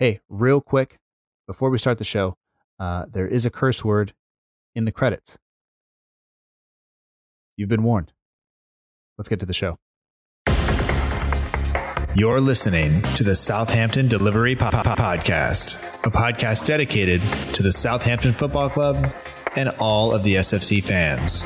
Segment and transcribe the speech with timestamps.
[0.00, 0.96] Hey, real quick,
[1.46, 2.38] before we start the show,
[2.78, 4.14] uh, there is a curse word
[4.74, 5.36] in the credits.
[7.58, 8.14] You've been warned.
[9.18, 9.76] Let's get to the show.
[12.16, 17.20] You're listening to the Southampton Delivery po- po- Podcast, a podcast dedicated
[17.52, 19.14] to the Southampton Football Club
[19.54, 21.44] and all of the SFC fans.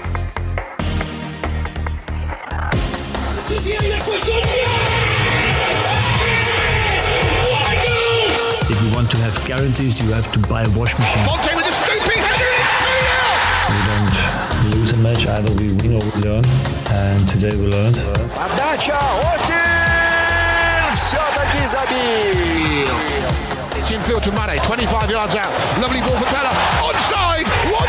[9.24, 11.24] have guarantees, you have to buy a washing machine.
[11.24, 12.20] Fonte with a scooping!
[13.72, 14.12] We don't
[14.76, 16.44] lose a match, either we win or we learn,
[16.92, 17.96] and today we learned.
[18.36, 19.00] Отдача!
[19.32, 20.92] Остин!
[20.92, 22.92] Все-таки забил!
[23.80, 25.52] It's infield to Mane, 25 yards out.
[25.80, 26.52] Lovely ball for Pellè.
[26.84, 27.48] Onside!
[27.72, 27.80] 1-0!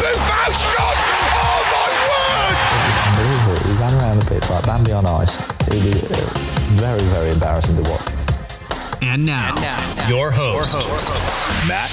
[0.00, 0.96] Buffon shot!
[1.36, 1.60] Oh,
[3.12, 3.60] Unbelievable.
[3.60, 5.36] He ran around the pitch like Bambi on ice.
[5.68, 6.16] It was uh,
[6.80, 8.09] very, very embarrassing to watch.
[9.02, 9.54] And now,
[10.10, 10.74] your host,
[11.66, 11.88] Matt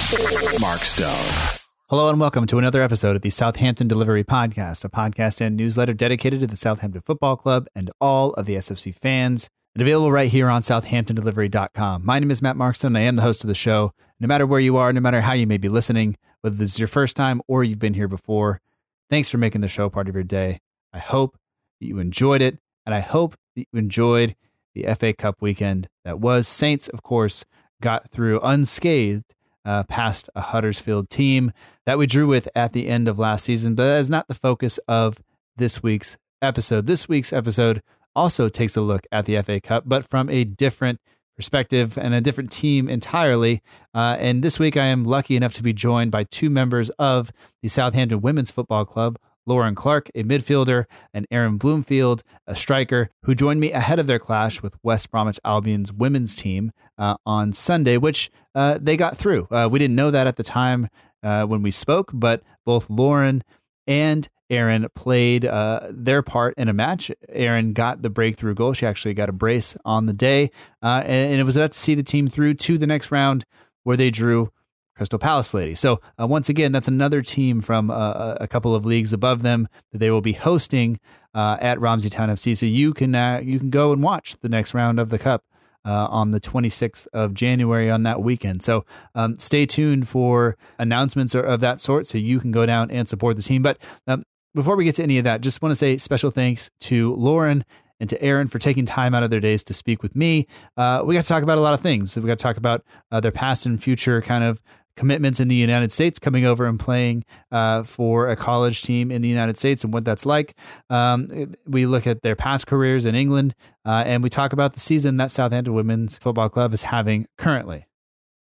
[0.60, 1.64] Markstone.
[1.88, 5.94] Hello and welcome to another episode of the Southampton Delivery Podcast, a podcast and newsletter
[5.94, 10.30] dedicated to the Southampton Football Club and all of the SFC fans, and available right
[10.30, 12.04] here on southamptondelivery.com.
[12.04, 12.94] My name is Matt Markstone.
[12.94, 13.94] I am the host of the show.
[14.20, 16.78] No matter where you are, no matter how you may be listening, whether this is
[16.78, 18.60] your first time or you've been here before,
[19.08, 20.60] thanks for making the show part of your day.
[20.92, 21.38] I hope
[21.80, 24.36] that you enjoyed it, and I hope that you enjoyed
[24.82, 26.46] the FA Cup weekend that was.
[26.48, 27.44] Saints, of course,
[27.80, 31.52] got through unscathed uh, past a Huddersfield team
[31.86, 34.34] that we drew with at the end of last season, but that is not the
[34.34, 35.18] focus of
[35.56, 36.86] this week's episode.
[36.86, 37.82] This week's episode
[38.14, 41.00] also takes a look at the FA Cup, but from a different
[41.36, 43.62] perspective and a different team entirely.
[43.94, 47.30] Uh, and this week, I am lucky enough to be joined by two members of
[47.62, 49.18] the Southampton Women's Football Club.
[49.48, 54.18] Lauren Clark, a midfielder, and Erin Bloomfield, a striker, who joined me ahead of their
[54.18, 59.48] clash with West Bromwich Albion's women's team uh, on Sunday, which uh, they got through.
[59.50, 60.88] Uh, we didn't know that at the time
[61.22, 63.42] uh, when we spoke, but both Lauren
[63.86, 67.10] and Erin played uh, their part in a match.
[67.28, 68.72] Erin got the breakthrough goal.
[68.72, 70.50] She actually got a brace on the day,
[70.82, 73.44] uh, and, and it was enough to see the team through to the next round
[73.84, 74.50] where they drew
[74.98, 75.74] Crystal Palace Lady.
[75.74, 79.68] So uh, once again, that's another team from uh, a couple of leagues above them
[79.92, 80.98] that they will be hosting
[81.34, 82.56] uh, at Romsey Town FC.
[82.56, 85.44] So you can uh, you can go and watch the next round of the cup
[85.84, 88.62] uh, on the 26th of January on that weekend.
[88.62, 93.08] So um, stay tuned for announcements of that sort, so you can go down and
[93.08, 93.62] support the team.
[93.62, 96.70] But um, before we get to any of that, just want to say special thanks
[96.80, 97.64] to Lauren
[98.00, 100.46] and to Erin for taking time out of their days to speak with me.
[100.76, 102.16] Uh, we got to talk about a lot of things.
[102.16, 104.60] We got to talk about uh, their past and future kind of
[104.98, 109.22] commitments in the United States, coming over and playing uh, for a college team in
[109.22, 110.54] the United States and what that's like.
[110.90, 113.54] Um, we look at their past careers in England
[113.84, 117.86] uh, and we talk about the season that Southampton Women's Football Club is having currently.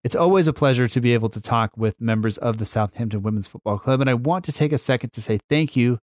[0.03, 3.47] It's always a pleasure to be able to talk with members of the Southampton Women's
[3.47, 4.01] Football Club.
[4.01, 5.99] And I want to take a second to say thank you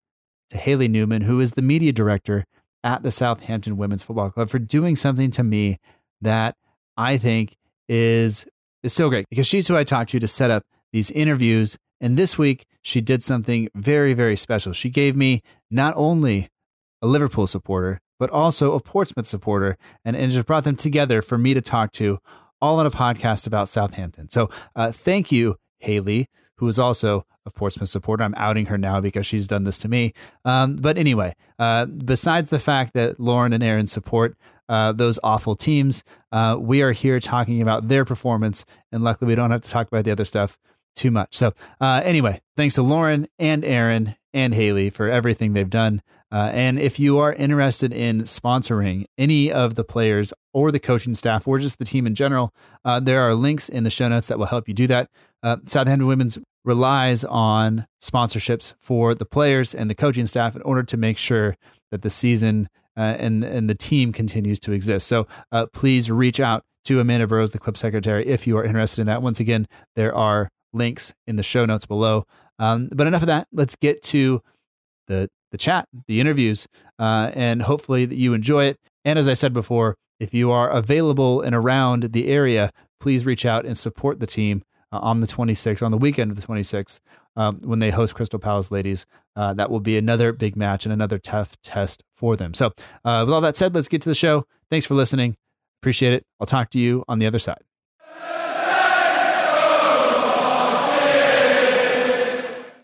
[0.51, 2.45] to Haley Newman, who is the media director
[2.85, 5.79] at the Southampton Women's Football Club, for doing something to me
[6.21, 6.57] that
[6.97, 7.57] I think
[7.89, 8.47] is
[8.83, 11.77] is so great because she's who I talked to to set up these interviews.
[12.01, 14.73] And this week, she did something very, very special.
[14.73, 16.49] She gave me not only
[17.01, 21.39] a Liverpool supporter, but also a Portsmouth supporter, and, and just brought them together for
[21.39, 22.19] me to talk to
[22.61, 24.31] all on a podcast about Southampton.
[24.31, 28.23] So uh, thank you, Haley, who is also a Portsmouth supporter.
[28.23, 30.13] I'm outing her now because she's done this to me.
[30.45, 34.37] Um, but anyway, uh, besides the fact that Lauren and Erin support
[34.73, 36.03] uh, those awful teams,
[36.33, 38.65] uh, we are here talking about their performance.
[38.91, 40.59] And luckily, we don't have to talk about the other stuff
[40.97, 41.37] too much.
[41.37, 46.01] So, uh, anyway, thanks to Lauren and Erin and Haley for everything they've done.
[46.31, 51.13] Uh, and if you are interested in sponsoring any of the players or the coaching
[51.13, 52.55] staff or just the team in general,
[52.87, 55.11] uh, there are links in the show notes that will help you do that.
[55.43, 60.83] Uh, Southampton Women's relies on sponsorships for the players and the coaching staff in order
[60.83, 61.57] to make sure
[61.91, 65.07] that the season uh, and and the team continues to exist.
[65.07, 69.01] So uh, please reach out to Amanda Burrows, the club secretary, if you are interested
[69.01, 69.23] in that.
[69.23, 69.67] Once again,
[69.97, 72.25] there are links in the show notes below.
[72.59, 73.49] Um, but enough of that.
[73.53, 74.43] Let's get to
[75.07, 76.67] the the chat, the interviews,
[76.99, 78.79] uh, and hopefully that you enjoy it.
[79.05, 83.45] And as I said before, if you are available and around the area, please reach
[83.45, 84.63] out and support the team
[84.93, 87.01] uh, on the 26th, on the weekend of the 26th,
[87.37, 89.07] um, when they host Crystal Palace Ladies.
[89.35, 92.55] Uh, that will be another big match and another tough test for them.
[92.55, 92.73] So,
[93.05, 94.47] uh, with all that said, let's get to the show.
[94.71, 95.37] Thanks for listening.
[95.81, 96.27] Appreciate it.
[96.39, 97.63] I'll talk to you on the other side.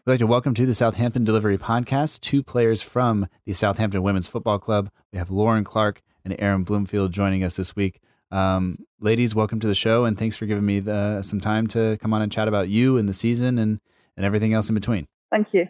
[0.08, 4.26] I'd like to welcome to the Southampton Delivery Podcast two players from the Southampton Women's
[4.26, 4.90] Football Club.
[5.12, 8.00] We have Lauren Clark and Erin Bloomfield joining us this week.
[8.30, 11.96] Um, ladies, welcome to the show, and thanks for giving me the, some time to
[12.00, 13.80] come on and chat about you and the season and,
[14.16, 15.06] and everything else in between.
[15.32, 15.68] Thank you.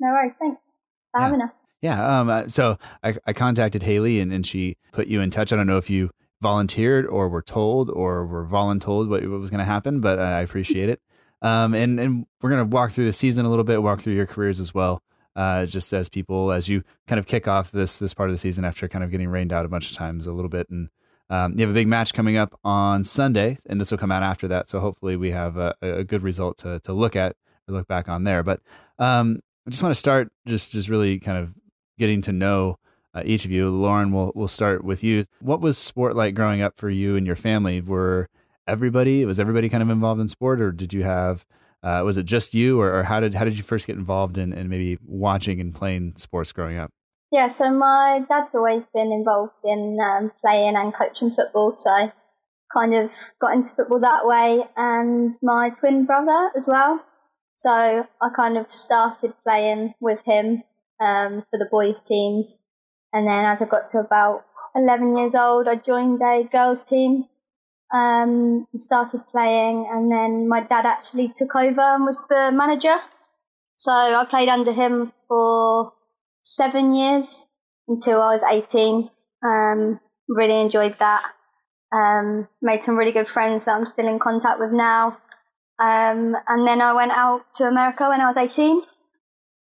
[0.00, 0.34] No worries.
[0.38, 0.60] Thanks
[1.12, 1.24] for Yeah.
[1.26, 1.50] having us.
[1.82, 2.20] Yeah.
[2.20, 5.52] Um, uh, so I, I contacted Haley and, and she put you in touch.
[5.52, 6.10] I don't know if you
[6.40, 10.40] volunteered or were told or were voluntold what, what was going to happen, but I
[10.40, 11.00] appreciate it.
[11.42, 14.14] Um, and, and we're going to walk through the season a little bit, walk through
[14.14, 15.02] your careers as well.
[15.36, 18.38] Uh, just as people, as you kind of kick off this, this part of the
[18.38, 20.68] season after kind of getting rained out a bunch of times a little bit.
[20.70, 20.88] And,
[21.34, 24.22] um, you have a big match coming up on Sunday and this will come out
[24.22, 24.68] after that.
[24.70, 27.36] So hopefully we have a, a good result to, to look at
[27.66, 28.42] or look back on there.
[28.42, 28.60] But,
[28.98, 31.54] um, I just want to start just, just really kind of
[31.98, 32.78] getting to know
[33.14, 33.70] uh, each of you.
[33.70, 35.24] Lauren, we'll we'll start with you.
[35.40, 37.80] What was sport like growing up for you and your family?
[37.80, 38.28] Were
[38.66, 41.46] everybody was everybody kind of involved in sport, or did you have
[41.82, 44.36] uh, was it just you, or, or how did how did you first get involved
[44.36, 46.90] in, in maybe watching and playing sports growing up?
[47.34, 52.12] Yeah, so my dad's always been involved in um, playing and coaching football, so
[52.72, 57.04] kind of got into football that way, and my twin brother as well.
[57.56, 60.62] So I kind of started playing with him
[61.00, 62.56] um, for the boys' teams,
[63.12, 64.44] and then as I got to about
[64.76, 67.24] 11 years old, I joined a girls' team
[67.92, 72.96] um, and started playing, and then my dad actually took over and was the manager.
[73.74, 75.94] So I played under him for
[76.44, 77.46] seven years
[77.88, 79.10] until I was 18.
[79.44, 81.24] Um, really enjoyed that.
[81.92, 85.18] Um, made some really good friends that I'm still in contact with now.
[85.78, 88.84] Um, and then I went out to America when I was 18 um,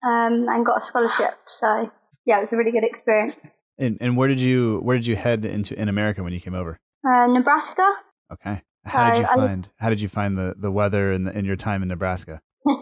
[0.02, 1.34] and got a scholarship.
[1.48, 1.90] So
[2.24, 3.52] yeah, it was a really good experience.
[3.78, 6.54] And and where did you where did you head into in America when you came
[6.54, 6.80] over?
[7.08, 7.88] Uh, Nebraska.
[8.32, 11.28] Okay, how did you I- I- find how did you find the the weather and
[11.28, 12.40] in your time in Nebraska?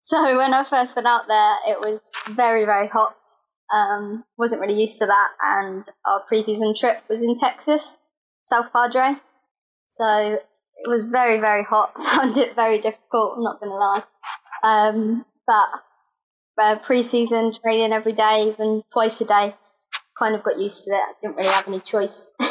[0.00, 2.00] So when I first went out there, it was
[2.30, 3.14] very, very hot.
[3.72, 7.98] Um, wasn't really used to that, and our preseason trip was in Texas,
[8.44, 9.16] South Padre.
[9.88, 12.00] So it was very, very hot.
[12.14, 13.36] Found it very difficult.
[13.36, 14.04] I'm not going to lie.
[14.62, 15.68] Um, but
[16.58, 19.54] uh, preseason training every day, even twice a day,
[20.18, 20.96] kind of got used to it.
[20.96, 22.32] I didn't really have any choice.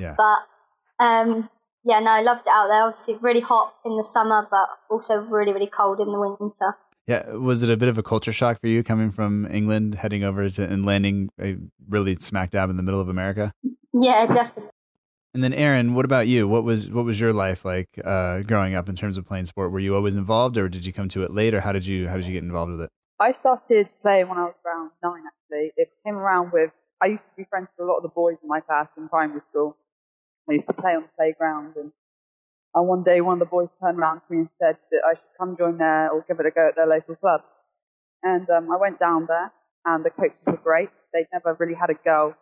[0.00, 0.14] Yeah.
[0.16, 1.48] But um,
[1.84, 2.82] yeah, no, I loved it out there.
[2.84, 6.76] Obviously, really hot in the summer, but also really, really cold in the winter.
[7.10, 10.22] Yeah, was it a bit of a culture shock for you coming from England, heading
[10.22, 11.56] over to and landing a
[11.88, 13.52] really smack dab in the middle of America?
[13.92, 14.70] Yeah, definitely.
[15.34, 16.46] And then Erin, what about you?
[16.46, 19.72] What was what was your life like uh, growing up in terms of playing sport?
[19.72, 22.06] Were you always involved, or did you come to it late, or how did you
[22.06, 22.90] how did you get involved with it?
[23.18, 25.72] I started playing when I was around nine, actually.
[25.76, 26.70] It came around with,
[27.02, 29.08] I used to be friends with a lot of the boys in my class in
[29.08, 29.76] primary school.
[30.48, 31.90] I used to play on the playground, and,
[32.74, 35.14] and one day one of the boys turned around to me and said that I
[35.14, 37.40] should come join their, or give it a go at their local club.
[38.22, 39.52] And um, I went down there,
[39.84, 40.90] and the coaches were great.
[41.12, 42.36] They'd never really had a girl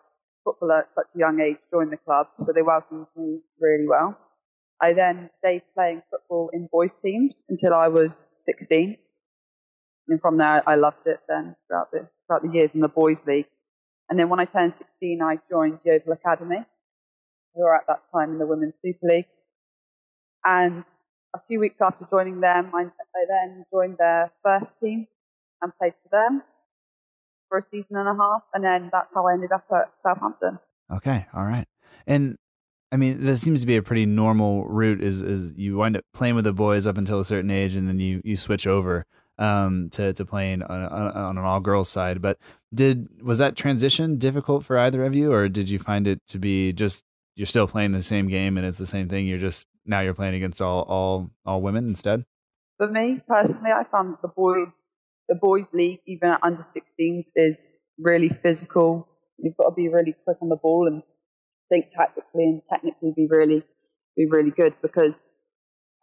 [0.44, 4.18] footballer at such a young age join the club, so they welcomed me really well.
[4.80, 8.96] I then stayed playing football in boys' teams until I was 16.
[10.08, 13.26] And from there, I loved it then throughout the, throughout the years in the boys'
[13.26, 13.46] league.
[14.08, 16.64] And then when I turned 16, I joined Yeovil Academy,
[17.54, 19.26] who were at that time in the Women's Super League.
[20.48, 20.84] And
[21.34, 25.06] a few weeks after joining them, I, I then joined their first team
[25.60, 26.42] and played for them
[27.48, 28.42] for a season and a half.
[28.54, 30.58] And then that's how I ended up at Southampton.
[30.90, 31.66] Okay, all right.
[32.06, 32.36] And
[32.90, 35.02] I mean, that seems to be a pretty normal route.
[35.02, 37.86] Is is you wind up playing with the boys up until a certain age, and
[37.86, 39.04] then you you switch over
[39.38, 42.22] um, to to playing on, on on an all girls side.
[42.22, 42.38] But
[42.72, 46.38] did was that transition difficult for either of you, or did you find it to
[46.38, 47.04] be just
[47.36, 49.26] you're still playing the same game and it's the same thing?
[49.26, 52.24] You're just now you're playing against all all all women instead.
[52.76, 54.68] For me personally, I found the boys,
[55.28, 59.08] the boys' league, even at under 16s, is really physical.
[59.38, 61.02] You've got to be really quick on the ball and
[61.68, 63.64] think tactically and technically be really,
[64.16, 65.16] be really good because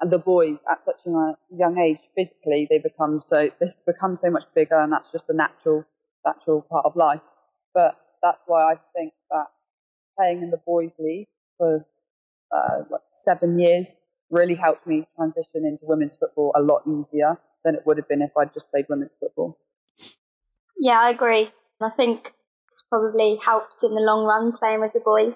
[0.02, 4.30] and the boys at such a young age, physically, they become so they become so
[4.30, 5.86] much bigger, and that's just a natural,
[6.26, 7.22] natural part of life.
[7.74, 9.48] But that's why I think that
[10.18, 11.28] playing in the boys' league
[11.58, 11.86] for
[12.52, 13.96] uh, like seven years
[14.30, 18.22] really helped me transition into women's football a lot easier than it would have been
[18.22, 19.58] if I'd just played women's football.
[20.78, 21.52] Yeah, I agree.
[21.82, 22.34] I think
[22.72, 25.36] it's probably helped in the long run playing with the boys.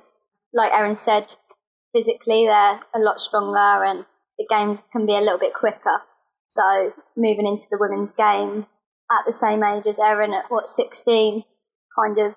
[0.53, 1.35] Like Erin said,
[1.93, 4.05] physically they're a lot stronger and
[4.37, 6.01] the games can be a little bit quicker.
[6.47, 8.65] So moving into the women's game
[9.11, 11.43] at the same age as Erin at what 16
[11.95, 12.35] kind of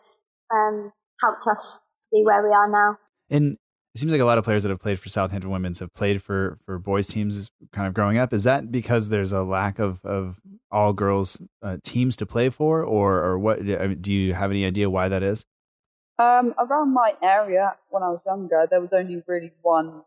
[0.53, 2.99] um, helped us to be where we are now.
[3.31, 3.57] And
[3.95, 6.23] it seems like a lot of players that have played for Southampton Women's have played
[6.23, 8.33] for for boys teams kind of growing up.
[8.33, 12.83] Is that because there's a lack of of all girls uh, teams to play for,
[12.83, 13.65] or or what?
[13.65, 15.45] Do you have any idea why that is?
[16.19, 20.03] Um, around my area when I was younger, there was only really one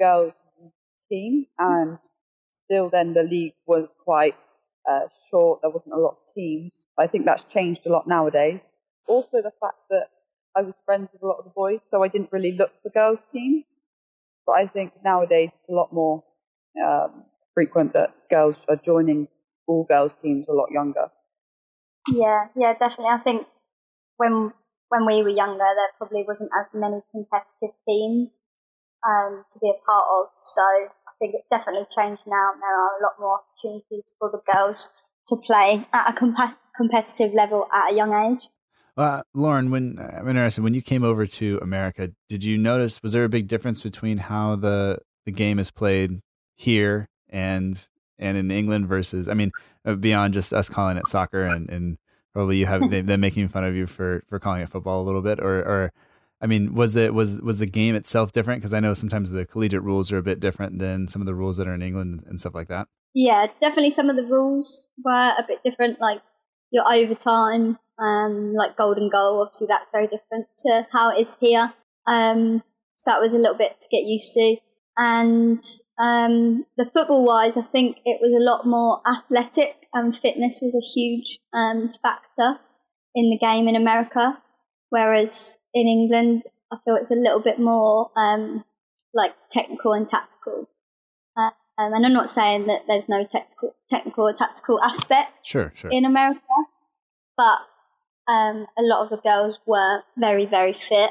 [0.00, 0.32] girls
[1.08, 1.98] team, and
[2.64, 4.34] still then the league was quite
[4.90, 5.60] uh, short.
[5.62, 6.86] There wasn't a lot of teams.
[6.98, 8.60] I think that's changed a lot nowadays.
[9.06, 10.08] Also, the fact that
[10.56, 12.90] I was friends with a lot of the boys, so I didn't really look for
[12.90, 13.64] girls teams.
[14.46, 16.22] But I think nowadays it's a lot more
[16.84, 19.28] um, frequent that girls are joining
[19.66, 21.10] all girls teams a lot younger.
[22.08, 23.06] Yeah, yeah, definitely.
[23.06, 23.46] I think
[24.16, 24.52] when
[24.88, 28.38] when we were younger, there probably wasn't as many competitive teams
[29.06, 30.26] um, to be a part of.
[30.44, 34.42] So I think it's definitely changed now, there are a lot more opportunities for the
[34.52, 34.90] girls
[35.28, 38.48] to play at a comp- competitive level at a young age.
[38.96, 43.12] Uh, Lauren, when I'm interested, when you came over to America, did you notice was
[43.12, 46.20] there a big difference between how the the game is played
[46.56, 47.86] here and
[48.18, 49.28] and in England versus?
[49.28, 49.50] I mean,
[49.84, 51.98] uh, beyond just us calling it soccer and and
[52.34, 55.22] probably you have them making fun of you for for calling it football a little
[55.22, 55.92] bit, or or
[56.42, 58.60] I mean, was the was was the game itself different?
[58.60, 61.34] Because I know sometimes the collegiate rules are a bit different than some of the
[61.34, 62.88] rules that are in England and stuff like that.
[63.14, 63.90] Yeah, definitely.
[63.90, 66.20] Some of the rules were a bit different, like
[66.70, 69.42] your overtime um, like golden goal.
[69.42, 71.72] Obviously, that's very different to how it is here.
[72.06, 72.62] Um,
[72.96, 74.56] so that was a little bit to get used to.
[74.96, 75.62] And
[75.98, 80.74] um, the football wise, I think it was a lot more athletic and fitness was
[80.74, 82.58] a huge um, factor
[83.14, 84.38] in the game in America.
[84.90, 88.64] Whereas in England, I feel it's a little bit more um,
[89.14, 90.68] like technical and tactical.
[91.36, 95.72] Uh, um, and I'm not saying that there's no technical, technical or tactical aspect sure,
[95.74, 95.90] sure.
[95.90, 96.40] in America,
[97.36, 97.58] but
[98.28, 101.10] um, a lot of the girls were very, very fit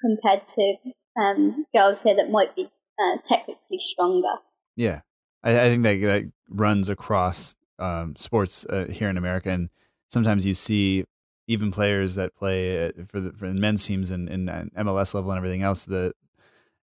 [0.00, 0.76] compared to
[1.20, 4.34] um, girls here that might be uh, technically stronger.
[4.76, 5.00] Yeah,
[5.42, 9.68] I, I, think that that runs across um, sports uh, here in America, and
[10.08, 11.04] sometimes you see
[11.46, 15.38] even players that play uh, for the for men's teams and, and MLS level and
[15.38, 15.84] everything else.
[15.84, 16.12] The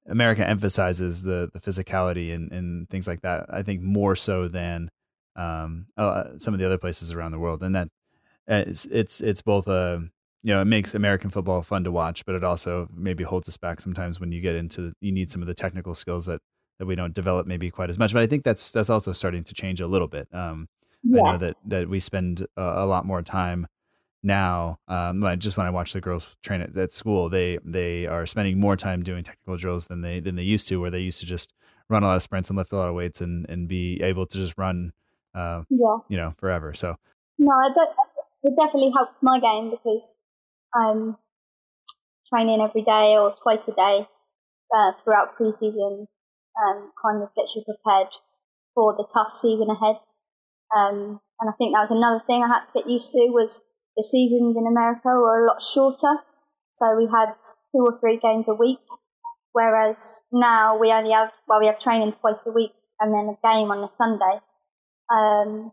[0.08, 3.46] America emphasizes the the physicality and, and things like that.
[3.50, 4.90] I think more so than
[5.36, 7.90] um, uh, some of the other places around the world, and that
[8.48, 10.01] it's it's it's both a
[10.44, 13.58] you know it makes American football fun to watch, but it also maybe holds us
[13.58, 16.42] back sometimes when you get into you need some of the technical skills that
[16.80, 18.13] that we don't develop maybe quite as much.
[18.13, 20.27] But I think that's that's also starting to change a little bit.
[20.34, 20.68] Um,
[21.04, 21.22] yeah.
[21.22, 23.68] I know that that we spend a, a lot more time
[24.24, 24.80] now.
[24.88, 28.60] Um, just when I watch the girls train at, at school, they they are spending
[28.60, 31.25] more time doing technical drills than they than they used to, where they used to
[31.25, 31.54] just
[31.89, 34.25] run a lot of sprints and lift a lot of weights and and be able
[34.25, 34.94] to just run,
[35.34, 35.98] uh, yeah.
[36.10, 36.74] you know, forever.
[36.74, 36.96] So
[37.38, 37.89] no, that
[38.44, 40.15] it definitely helped my game because
[40.74, 41.17] I'm
[42.29, 44.08] training every day or twice a day
[44.75, 46.08] uh, throughout preseason
[46.58, 48.10] um, kind of gets you prepared
[48.75, 49.98] for the tough season ahead.
[50.75, 53.62] Um, and I think that was another thing I had to get used to was
[53.96, 56.17] the seasons in America were a lot shorter.
[56.74, 57.34] So we had
[57.72, 58.79] two or three games a week,
[59.53, 63.48] whereas now we only have, well, we have training twice a week and then a
[63.48, 64.39] game on a Sunday.
[65.10, 65.72] Um,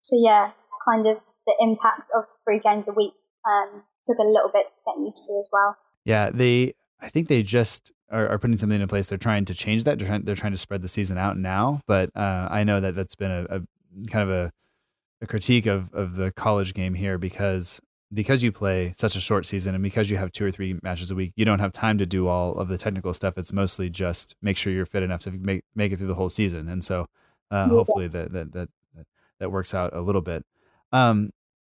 [0.00, 0.52] so yeah,
[0.88, 3.14] kind of the impact of three games a week
[3.46, 5.76] um, took a little bit getting used to as well.
[6.04, 6.74] Yeah, they.
[7.02, 9.06] I think they just are, are, putting something in place.
[9.06, 9.98] They're trying to change that.
[9.98, 11.80] They're trying, they're trying to spread the season out now.
[11.86, 13.60] But uh, I know that that's been a, a
[14.10, 14.52] kind of a,
[15.22, 17.80] a, critique of, of the college game here because
[18.12, 21.10] because you play such a short season and because you have two or three matches
[21.10, 23.38] a week, you don't have time to do all of the technical stuff.
[23.38, 26.28] It's mostly just make sure you're fit enough to make make it through the whole
[26.28, 26.68] season.
[26.68, 27.06] And so
[27.50, 27.68] uh, yeah.
[27.68, 28.68] hopefully that, that that
[29.38, 30.44] that works out a little bit.
[30.92, 31.30] Um,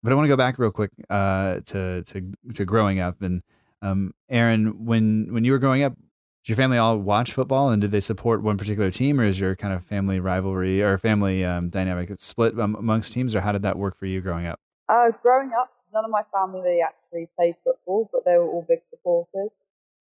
[0.05, 3.41] but I want to go back real quick uh, to to to growing up and
[3.81, 7.81] um, Erin, when when you were growing up, did your family all watch football and
[7.81, 11.43] did they support one particular team, or is your kind of family rivalry or family
[11.43, 14.59] um, dynamic split amongst teams, or how did that work for you growing up?
[14.89, 18.79] Uh, growing up, none of my family actually played football, but they were all big
[18.89, 19.51] supporters,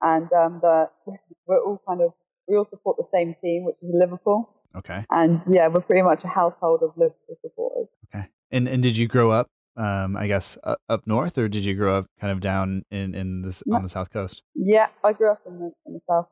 [0.02, 0.88] and um, the,
[1.46, 2.12] we're all kind of
[2.48, 4.50] we all support the same team, which is Liverpool.
[4.76, 5.04] Okay.
[5.10, 7.88] And yeah, we're pretty much a household of Liverpool supporters.
[8.14, 8.26] Okay.
[8.50, 11.74] And and did you grow up, um, I guess, uh, up north, or did you
[11.74, 14.42] grow up kind of down in in this on the south coast?
[14.54, 16.28] Yeah, I grew up in the in the south.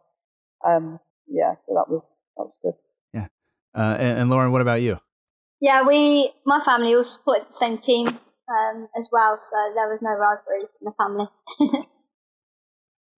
[0.64, 2.02] Um, yeah, so that was
[2.36, 2.74] that was good.
[3.12, 3.26] Yeah.
[3.74, 4.98] Uh, and, and Lauren, what about you?
[5.60, 10.00] Yeah, we my family all supported the same team um, as well, so there was
[10.02, 11.26] no rivalries in the family.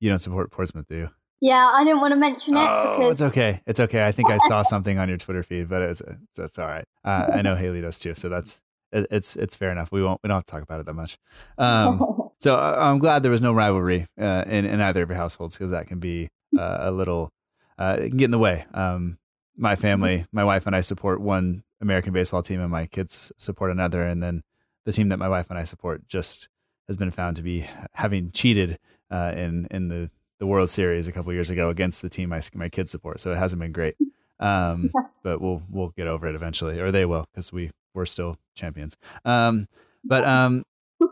[0.00, 1.10] you don't support Portsmouth, do you?
[1.40, 2.60] Yeah, I didn't want to mention it.
[2.60, 3.12] Oh, because...
[3.12, 3.60] it's okay.
[3.66, 4.06] It's okay.
[4.06, 6.02] I think I saw something on your Twitter feed, but it's
[6.34, 6.86] that's all right.
[7.04, 8.60] Uh, I know Haley does too, so that's
[8.94, 9.90] it's it's fair enough.
[9.92, 11.18] We won't we don't have to talk about it that much.
[11.58, 15.16] Um, so uh, I'm glad there was no rivalry uh, in in either of your
[15.16, 17.32] households because that can be uh, a little
[17.78, 18.66] uh, it can get in the way.
[18.74, 19.18] Um,
[19.56, 23.70] my family, my wife and I support one American baseball team, and my kids support
[23.70, 24.42] another, and then
[24.84, 26.48] the team that my wife and I support just
[26.88, 28.78] has been found to be having cheated
[29.10, 32.42] uh, in in the the World Series a couple years ago against the team my
[32.54, 33.20] my kids support.
[33.20, 33.96] So it hasn't been great.
[34.40, 34.90] Um,
[35.22, 38.96] but we'll we'll get over it eventually, or they will, because we we're still champions.
[39.24, 39.68] Um,
[40.04, 40.64] but um,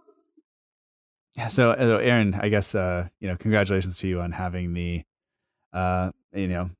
[1.34, 1.48] yeah.
[1.48, 5.02] So, so Erin, I guess uh, you know, congratulations to you on having the
[5.72, 6.70] uh, you know,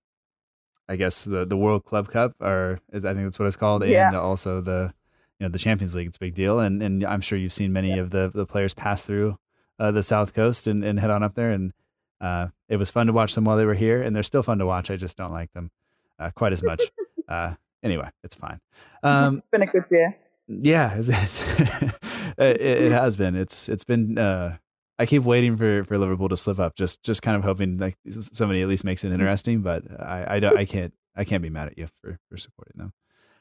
[0.88, 4.08] I guess the the World Club Cup, or I think that's what it's called, Yeah.
[4.08, 4.92] and also the
[5.38, 6.08] you know the Champions League.
[6.08, 8.74] It's a big deal, and and I'm sure you've seen many of the the players
[8.74, 9.38] pass through
[9.78, 11.72] uh, the South Coast and, and head on up there, and
[12.20, 14.58] uh, it was fun to watch them while they were here, and they're still fun
[14.58, 14.90] to watch.
[14.90, 15.81] I just don't like them uh,
[16.30, 16.82] quite as much.
[17.28, 18.60] uh, anyway, it's fine.
[19.04, 20.16] Um, it's been a good year.
[20.46, 21.40] yeah, it's, it's
[22.38, 23.34] it, it has been.
[23.34, 24.16] It's it's been.
[24.16, 24.58] Uh,
[24.96, 27.96] I keep waiting for, for Liverpool to slip up, just just kind of hoping like
[28.32, 29.62] somebody at least makes it interesting.
[29.62, 32.74] But I I, don't, I can't I can't be mad at you for, for supporting
[32.76, 32.92] them.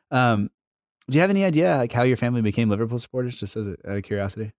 [0.09, 0.49] Um,
[1.07, 3.39] do you have any idea like how your family became Liverpool supporters?
[3.39, 4.51] Just as a, out of curiosity.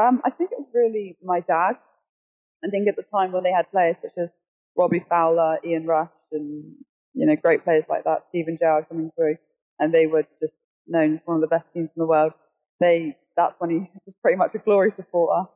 [0.00, 1.74] Um, I think it was really my dad.
[2.64, 4.30] I think at the time when they had players such as
[4.76, 6.74] Robbie Fowler, Ian Rush, and
[7.14, 9.36] you know great players like that, Steven Gerrard coming through,
[9.78, 10.52] and they were just
[10.86, 12.32] known as one of the best teams in the world.
[12.80, 13.76] They that's when he
[14.06, 15.48] was pretty much a glory supporter.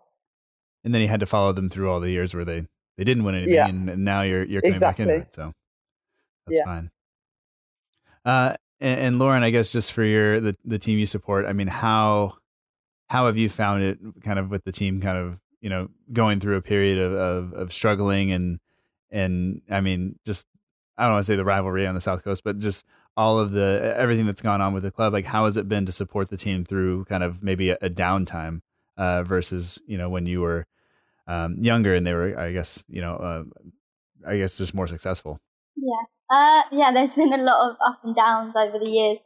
[0.84, 2.66] And then he had to follow them through all the years where they,
[2.98, 3.68] they didn't win anything, Yeah.
[3.68, 5.32] and, and now you're you're coming back into it.
[5.34, 5.52] So
[6.46, 6.64] that's Yeah.
[6.64, 6.90] fine.
[8.24, 11.52] Uh, and, and Lauren, I guess just for your the the team you support, I
[11.52, 12.34] mean, how
[13.08, 16.40] how have you found it, kind of with the team, kind of you know going
[16.40, 18.58] through a period of of, of struggling and
[19.10, 20.46] and I mean, just
[20.96, 22.84] I don't want to say the rivalry on the South Coast, but just
[23.16, 25.12] all of the everything that's gone on with the club.
[25.12, 27.90] Like, how has it been to support the team through kind of maybe a, a
[27.90, 28.60] downtime
[28.96, 30.66] uh, versus you know when you were
[31.26, 33.44] um, younger and they were, I guess, you know, uh,
[34.26, 35.40] I guess just more successful.
[35.76, 36.02] Yeah.
[36.30, 39.18] Uh, yeah, there's been a lot of up and downs over the years,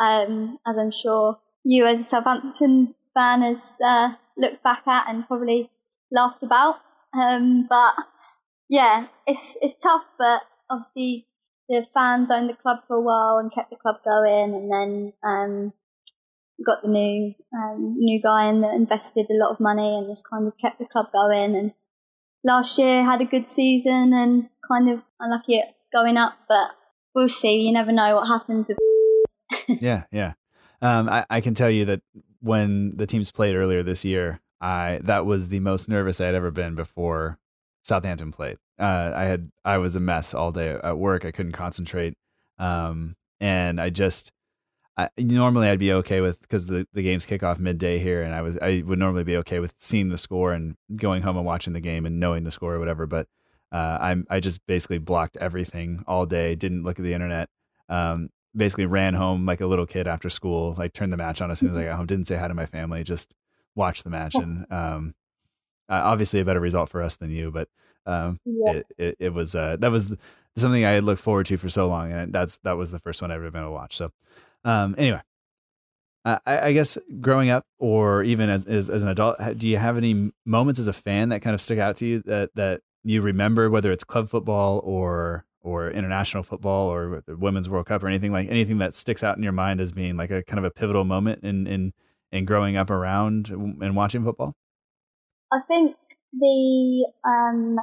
[0.00, 5.26] um, as I'm sure you as a Southampton fan has uh, looked back at and
[5.26, 5.70] probably
[6.12, 6.76] laughed about.
[7.14, 7.94] Um, but
[8.68, 11.26] yeah, it's it's tough, but obviously
[11.68, 15.12] the fans owned the club for a while and kept the club going, and then
[15.24, 15.72] um,
[16.64, 20.22] got the new um, new guy in that invested a lot of money and has
[20.22, 21.56] kind of kept the club going.
[21.56, 21.72] And
[22.44, 26.68] last year had a good season and kind of unlucky at going up, but
[27.14, 27.66] we'll see.
[27.66, 28.78] You never know what happens with.
[29.82, 30.34] yeah, yeah.
[30.82, 32.02] Um, I, I can tell you that
[32.40, 36.34] when the teams played earlier this year, I that was the most nervous I had
[36.34, 37.38] ever been before
[37.86, 38.58] Southampton played.
[38.80, 41.24] Uh, I had I was a mess all day at work.
[41.24, 42.14] I couldn't concentrate,
[42.58, 44.32] um, and I just
[44.96, 48.34] I, normally I'd be okay with because the, the games kick off midday here, and
[48.34, 51.46] I was I would normally be okay with seeing the score and going home and
[51.46, 53.06] watching the game and knowing the score or whatever.
[53.06, 53.28] But
[53.70, 56.56] uh, I'm I just basically blocked everything all day.
[56.56, 57.48] Didn't look at the internet.
[57.88, 60.74] Um, basically ran home like a little kid after school.
[60.76, 62.06] Like turned the match on as soon as I got home.
[62.06, 63.04] Didn't say hi to my family.
[63.04, 63.32] Just
[63.76, 65.14] watched the match and um,
[65.88, 67.68] uh, obviously a better result for us than you, but
[68.06, 68.72] um, Yeah.
[68.72, 70.14] it, it it was uh, that was
[70.56, 73.20] something I had looked forward to for so long, and that's that was the first
[73.22, 73.96] one I've ever been able to watch.
[73.96, 74.10] So
[74.64, 75.20] um, anyway,
[76.24, 79.78] uh, I, I guess growing up or even as, as as an adult, do you
[79.78, 82.80] have any moments as a fan that kind of stick out to you that that
[83.04, 88.02] you remember, whether it's club football or or international football or the women's World Cup
[88.02, 90.58] or anything like anything that sticks out in your mind as being like a kind
[90.58, 91.92] of a pivotal moment in in
[92.32, 94.54] in growing up around and watching football?
[95.52, 95.96] I think
[96.32, 97.76] the um,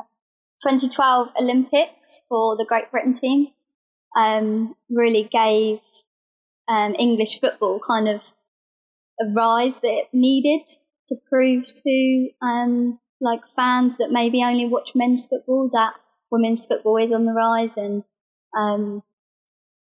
[0.61, 3.47] 2012 Olympics for the Great Britain team
[4.15, 5.79] um, really gave
[6.67, 8.21] um, English football kind of
[9.19, 10.61] a rise that it needed
[11.07, 15.93] to prove to um, like fans that maybe only watch men's football that
[16.31, 18.03] women's football is on the rise and
[18.57, 19.03] um,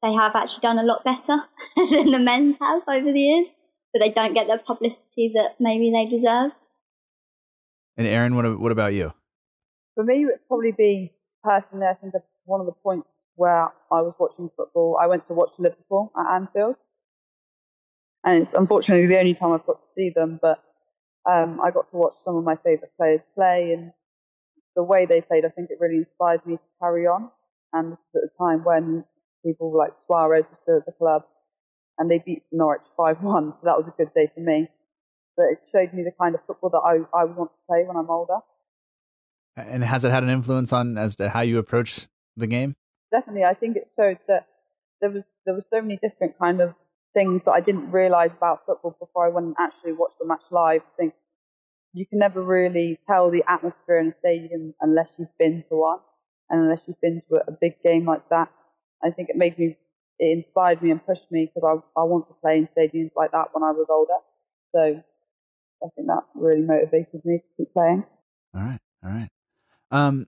[0.01, 1.37] they have actually done a lot better
[1.75, 3.47] than the men's have over the years,
[3.93, 6.51] but they don't get the publicity that maybe they deserve.
[7.97, 9.13] And Erin, what what about you?
[9.95, 11.11] For me, it would probably be
[11.43, 12.13] personally, I think
[12.45, 14.97] one of the points where I was watching football.
[15.01, 16.75] I went to watch Liverpool at Anfield,
[18.23, 20.39] and it's unfortunately the only time I've got to see them.
[20.41, 20.63] But
[21.29, 23.91] um, I got to watch some of my favourite players play, and
[24.75, 27.29] the way they played, I think it really inspired me to carry on.
[27.73, 29.03] And this was at a time when
[29.45, 31.23] people like Suarez was still at the club,
[31.97, 34.67] and they beat Norwich five one, so that was a good day for me.
[35.37, 37.95] But it showed me the kind of football that I, I want to play when
[37.95, 38.39] I'm older.
[39.55, 42.75] And has it had an influence on as to how you approach the game?
[43.11, 44.47] definitely I think it showed that
[45.01, 46.73] there was there were so many different kind of
[47.13, 50.43] things that I didn't realise about football before I went and actually watched the match
[50.51, 50.81] live.
[50.81, 51.13] I think
[51.93, 55.99] you can never really tell the atmosphere in a stadium unless you've been to one
[56.49, 58.49] and unless you've been to a, a big game like that.
[59.03, 59.77] I think it made me
[60.19, 63.31] it inspired me and pushed me because I I want to play in stadiums like
[63.31, 64.19] that when I was older.
[64.75, 65.03] So
[65.83, 68.03] I think that really motivated me to keep playing.
[68.55, 69.29] All right, all right.
[69.91, 70.27] Um,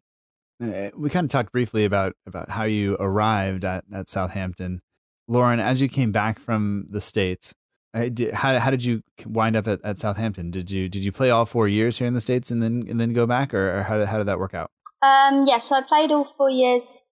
[0.62, 4.82] uh, we kind of talked briefly about about how you arrived at at Southampton,
[5.28, 5.60] Lauren.
[5.60, 7.54] As you came back from the states,
[7.94, 10.52] uh, did, how how did you wind up at, at Southampton?
[10.52, 13.00] Did you did you play all four years here in the states and then and
[13.00, 14.70] then go back, or, or how did how did that work out?
[15.02, 17.04] Um, yeah, so I played all four years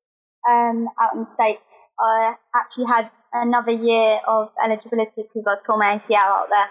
[0.50, 1.89] um, out in the States.
[2.00, 6.67] I actually had another year of eligibility because I tore my ACL out there.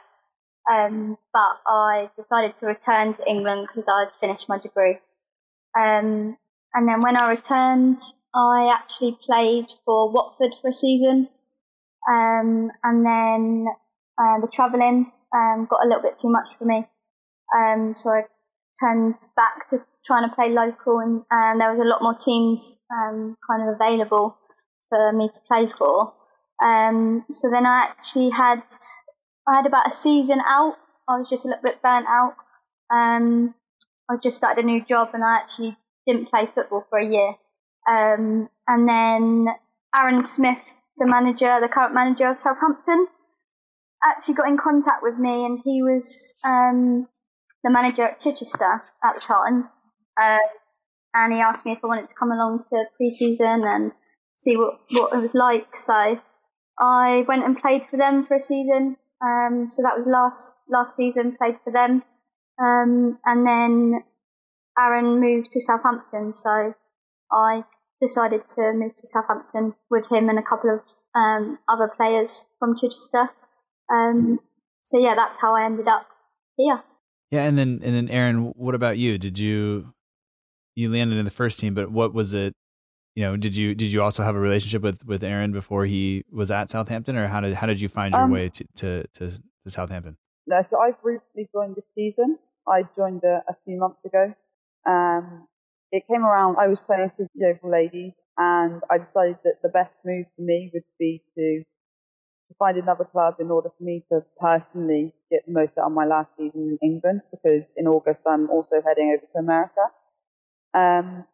[0.71, 4.99] Um, but I decided to return to England because I'd finished my degree.
[5.79, 6.37] Um,
[6.75, 7.99] and then when I returned,
[8.35, 11.29] I actually played for Watford for a season.
[12.11, 13.67] Um, and then
[14.19, 16.87] uh, the travelling um, got a little bit too much for me.
[17.57, 18.23] Um, so I
[18.81, 22.79] turned back to trying to play local, and um, there was a lot more teams
[22.91, 24.37] kind of available
[24.89, 26.13] for me to play for.
[26.61, 28.63] So then I actually had
[29.49, 30.77] I had about a season out.
[31.09, 32.35] I was just a little bit burnt out.
[32.91, 33.55] Um,
[34.11, 37.35] I just started a new job, and I actually didn't play football for a year.
[37.89, 39.47] Um, and then
[39.97, 43.07] Aaron Smith, the manager, the current manager of Southampton,
[44.05, 47.09] actually got in contact with me, and he was um,
[47.63, 49.69] the manager at Chichester at the time.
[50.21, 50.39] Uh,
[51.15, 53.93] and he asked me if I wanted to come along to pre-season and
[54.37, 55.77] see what, what it was like.
[55.77, 56.21] So
[56.79, 58.97] I went and played for them for a season.
[59.25, 61.37] Um, so that was last last season.
[61.37, 62.03] Played for them,
[62.61, 64.05] um, and then
[64.79, 66.33] Aaron moved to Southampton.
[66.35, 66.75] So
[67.33, 67.65] I
[68.01, 70.81] decided to move to Southampton with him and a couple of
[71.15, 73.31] um, other players from Chichester.
[73.93, 74.39] Um,
[74.83, 76.07] so yeah, that's how I ended up
[76.57, 76.83] here.
[77.31, 79.19] Yeah, and then and then Erin, what about you?
[79.19, 79.95] Did you
[80.75, 82.53] you landed in the first team, but what was it?
[83.17, 86.23] You know, did you did you also have a relationship with with Aaron before he
[86.31, 88.89] was at Southampton, or how did how did you find your Um, way to, to
[89.15, 89.25] to
[89.65, 90.19] to Southampton?
[90.47, 92.39] No, so I've recently joined this season.
[92.69, 94.35] I joined a, a few months ago.
[94.87, 95.49] Um,
[95.91, 99.71] it came around, I was playing for the Yeovil Ladies, and I decided that the
[99.71, 101.63] best move for me would be to,
[102.49, 105.93] to find another club in order for me to personally get the most out of
[105.93, 109.85] my last season in England, because in August I'm also heading over to America.
[110.75, 111.25] Um,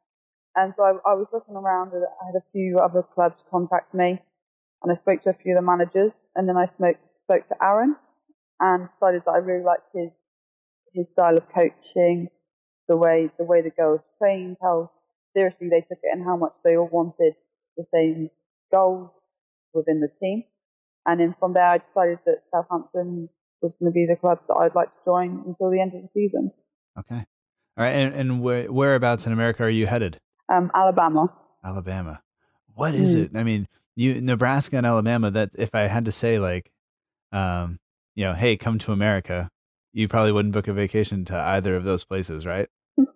[0.57, 3.95] and so I, I was looking around, and I had a few other clubs contact
[3.95, 4.21] me,
[4.83, 7.57] and I spoke to a few of the managers, and then I spoke, spoke to
[7.63, 7.97] Aaron,
[8.61, 10.11] and decided that I really liked his
[10.95, 12.29] his style of coaching,
[12.89, 14.91] the way the way the girls trained, how
[15.35, 17.35] seriously they took it, and how much they all wanted
[17.77, 18.29] the same
[18.71, 19.11] goals
[19.73, 20.45] within the team.
[21.07, 23.29] And then from there, I decided that Southampton
[23.61, 26.03] was going to be the club that I'd like to join until the end of
[26.03, 26.53] the season.
[26.99, 27.25] Okay,
[27.79, 30.19] all right, and and where, whereabouts in America are you headed?
[30.53, 31.33] Um, Alabama.
[31.65, 32.21] Alabama.
[32.75, 33.25] What is Mm.
[33.25, 33.31] it?
[33.37, 35.31] I mean, you Nebraska and Alabama.
[35.31, 36.71] That if I had to say, like,
[37.33, 37.79] um,
[38.15, 39.49] you know, hey, come to America,
[39.93, 42.69] you probably wouldn't book a vacation to either of those places, right?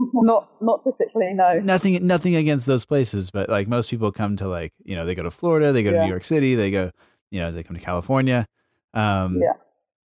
[0.00, 1.58] Not not typically, no.
[1.58, 5.14] Nothing, nothing against those places, but like most people come to like, you know, they
[5.16, 6.90] go to Florida, they go to New York City, they go,
[7.32, 8.46] you know, they come to California.
[8.94, 9.54] Um, Yeah.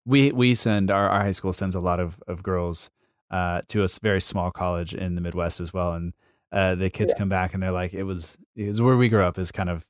[0.06, 2.90] we we send our, our high school sends a lot of of girls
[3.32, 6.14] uh, to a very small college in the Midwest as well, and
[6.52, 7.20] uh, the kids Yeah.
[7.20, 9.70] come back and they're like, it was it was where we grew up is kind
[9.70, 9.86] of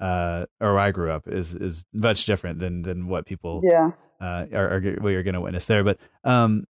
[0.00, 3.90] uh, or where I grew up is is much different than than what people Yeah.
[4.20, 5.84] uh, are, are what you're going to witness there.
[5.84, 6.64] But um,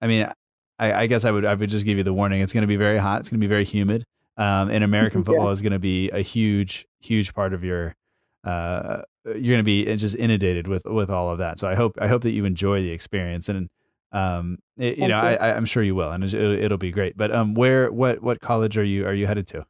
[0.00, 0.26] I mean,
[0.78, 2.40] I, I guess I would I would just give you the warning.
[2.40, 3.20] It's going to be very hot.
[3.20, 4.04] It's going to be very humid.
[4.36, 5.24] Um, and American Yeah.
[5.26, 7.94] football is going to be a huge huge part of your.
[8.44, 11.58] Uh, you're going to be just inundated with with all of that.
[11.58, 13.68] So I hope I hope that you enjoy the experience and
[14.12, 15.18] um it- you know.
[15.18, 17.16] I, I'm sure you will and it'll, it'll be great.
[17.16, 19.66] But um where what what college are you are you headed to?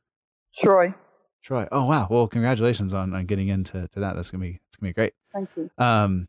[0.57, 0.94] Troy.
[1.42, 1.66] Troy.
[1.72, 2.07] Oh wow.
[2.11, 4.14] Well, congratulations on on getting into to that.
[4.16, 5.14] That's gonna be it's gonna be great.
[5.33, 5.70] Thank you.
[5.79, 6.29] Um.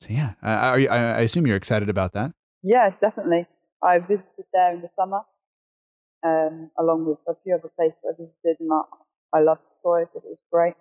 [0.00, 2.32] So yeah, I, I, I assume you're excited about that.
[2.62, 3.46] Yes, definitely.
[3.82, 5.22] I visited there in the summer,
[6.24, 10.02] um, along with a few other places I visited, and I, I loved Troy.
[10.02, 10.74] It was great,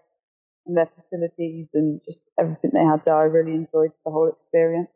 [0.67, 3.15] and their facilities and just everything they had there.
[3.15, 4.89] I really enjoyed the whole experience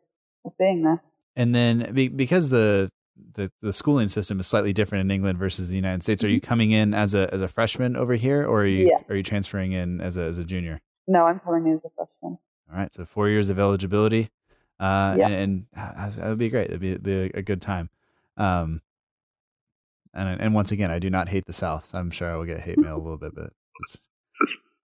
[0.44, 1.02] of being there.
[1.36, 2.90] And then be, because the,
[3.34, 6.40] the the schooling system is slightly different in England versus the United States, are you
[6.40, 8.98] coming in as a as a freshman over here, or are you Yeah.
[9.08, 10.80] are you transferring in as a as a junior?
[11.06, 12.38] No, I'm coming in as a freshman.
[12.70, 14.30] All right, so four years of eligibility,
[14.80, 15.28] uh, Yeah.
[15.28, 16.68] and, and that would be great.
[16.68, 17.90] It'd be, it'd be a, good time.
[18.38, 18.80] Um,
[20.14, 21.88] and and once again, I do not hate the South.
[21.88, 23.98] So I'm sure I will get hate mail a little bit, but it's,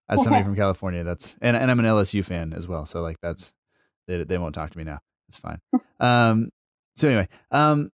[0.08, 2.87] as somebody from California, that's and and I'm an LSU fan as well.
[2.87, 3.52] So like that's
[4.06, 5.00] they they won't talk to me now.
[5.29, 5.61] It's fine.
[6.01, 6.51] Um,
[6.97, 7.91] so anyway, um,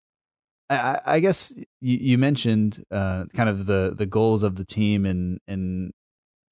[0.69, 5.07] I, I- guess you, you mentioned uh, kind of the the goals of the team
[5.07, 5.93] and and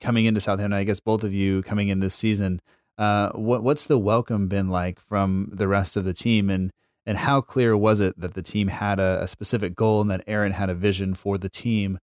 [0.00, 0.72] coming into Southampton.
[0.72, 2.60] I guess both of you coming in this season.
[2.96, 6.72] Uh, what what's the welcome been like from the rest of the team and
[7.06, 10.24] and how clear was it that the team had a, a specific goal and that
[10.26, 11.98] Aaron had a vision for the team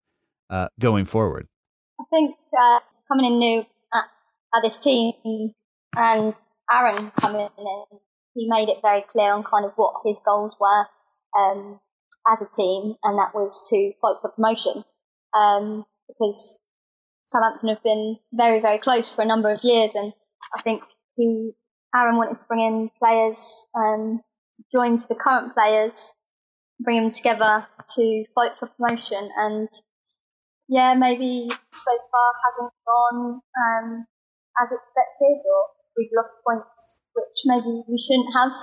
[0.49, 1.47] uh, going forward?
[1.99, 3.59] I think uh, coming in new
[3.93, 4.03] at,
[4.55, 5.13] at this team
[5.95, 6.33] and
[6.71, 7.99] Aaron coming in,
[8.35, 10.85] he made it very clear on kind of what his goals were
[11.39, 11.79] um,
[12.31, 14.83] as a team, and that was to fight for promotion.
[15.33, 16.59] Um, because
[17.23, 20.13] Southampton have been very, very close for a number of years, and
[20.53, 20.83] I think
[21.15, 21.51] he,
[21.95, 24.21] Aaron wanted to bring in players um,
[24.55, 26.13] to join to the current players,
[26.79, 29.69] bring them together to fight for promotion, and
[30.67, 34.05] yeah, maybe so far hasn't gone um,
[34.61, 38.53] as expected, or we've lost points which maybe we shouldn't have.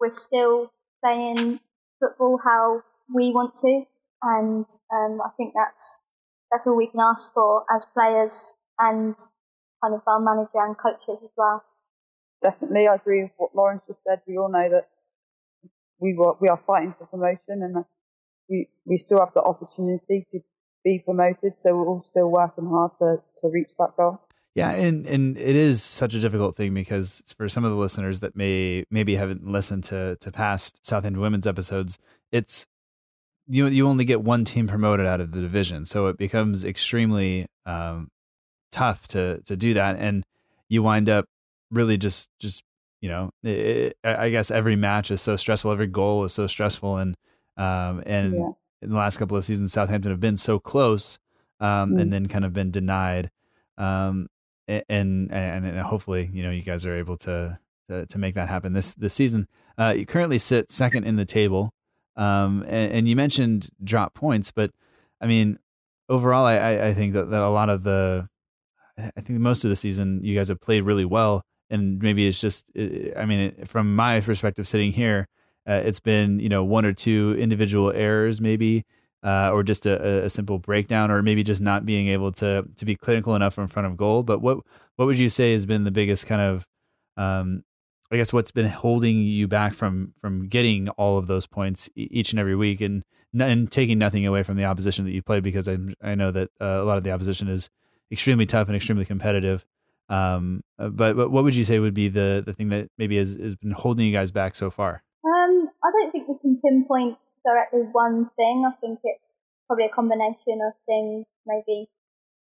[0.00, 0.72] We're still
[1.04, 1.60] playing
[2.00, 2.82] football how
[3.14, 3.84] we want to,
[4.22, 6.00] and um, I think that's
[6.50, 9.16] that's all we can ask for as players and
[9.82, 11.64] kind of our manager and coaches as well.
[12.42, 14.20] Definitely, I agree with what Lauren's just said.
[14.26, 14.88] We all know that
[16.00, 17.84] we were, we are fighting for promotion, and
[18.48, 20.40] we we still have the opportunity to
[20.84, 21.58] be promoted.
[21.58, 24.20] So we're all still working hard to to reach that goal.
[24.54, 28.20] Yeah, and and it is such a difficult thing because for some of the listeners
[28.20, 31.98] that may maybe haven't listened to to past Southampton women's episodes,
[32.30, 32.66] it's
[33.46, 37.46] you you only get one team promoted out of the division, so it becomes extremely
[37.64, 38.08] um,
[38.70, 40.24] tough to to do that, and
[40.68, 41.24] you wind up
[41.70, 42.62] really just just
[43.00, 46.98] you know it, I guess every match is so stressful, every goal is so stressful,
[46.98, 47.16] and
[47.56, 48.50] um, and yeah.
[48.82, 51.18] in the last couple of seasons, Southampton have been so close,
[51.58, 52.02] um, mm.
[52.02, 53.30] and then kind of been denied.
[53.78, 54.28] Um,
[54.68, 58.48] and, and and hopefully you know you guys are able to to, to make that
[58.48, 59.48] happen this this season.
[59.78, 61.72] Uh, you currently sit second in the table,
[62.16, 64.70] um, and, and, you mentioned drop points, but
[65.20, 65.58] I mean
[66.08, 68.28] overall, I, I think that, that a lot of the
[68.98, 72.40] I think most of the season you guys have played really well, and maybe it's
[72.40, 72.64] just
[73.16, 75.28] I mean from my perspective sitting here,
[75.68, 78.84] uh, it's been you know one or two individual errors maybe
[79.22, 82.84] uh, or just a, a, simple breakdown, or maybe just not being able to to
[82.84, 84.22] be clinical enough in front of goal.
[84.22, 84.58] But what
[84.96, 86.66] what would you say has been the biggest kind of,
[87.16, 87.62] um,
[88.10, 92.32] I guess, what's been holding you back from from getting all of those points each
[92.32, 93.04] and every week, and
[93.38, 96.50] and taking nothing away from the opposition that you play, because I I know that
[96.60, 97.70] uh, a lot of the opposition is
[98.10, 99.64] extremely tough and extremely competitive.
[100.08, 103.16] Um, uh, but but what would you say would be the the thing that maybe
[103.16, 105.02] has, has been holding you guys back so far?
[105.24, 108.64] Um, I don't think we can pinpoint directly one thing.
[108.66, 109.22] I think it's
[109.66, 111.88] probably a combination of things, maybe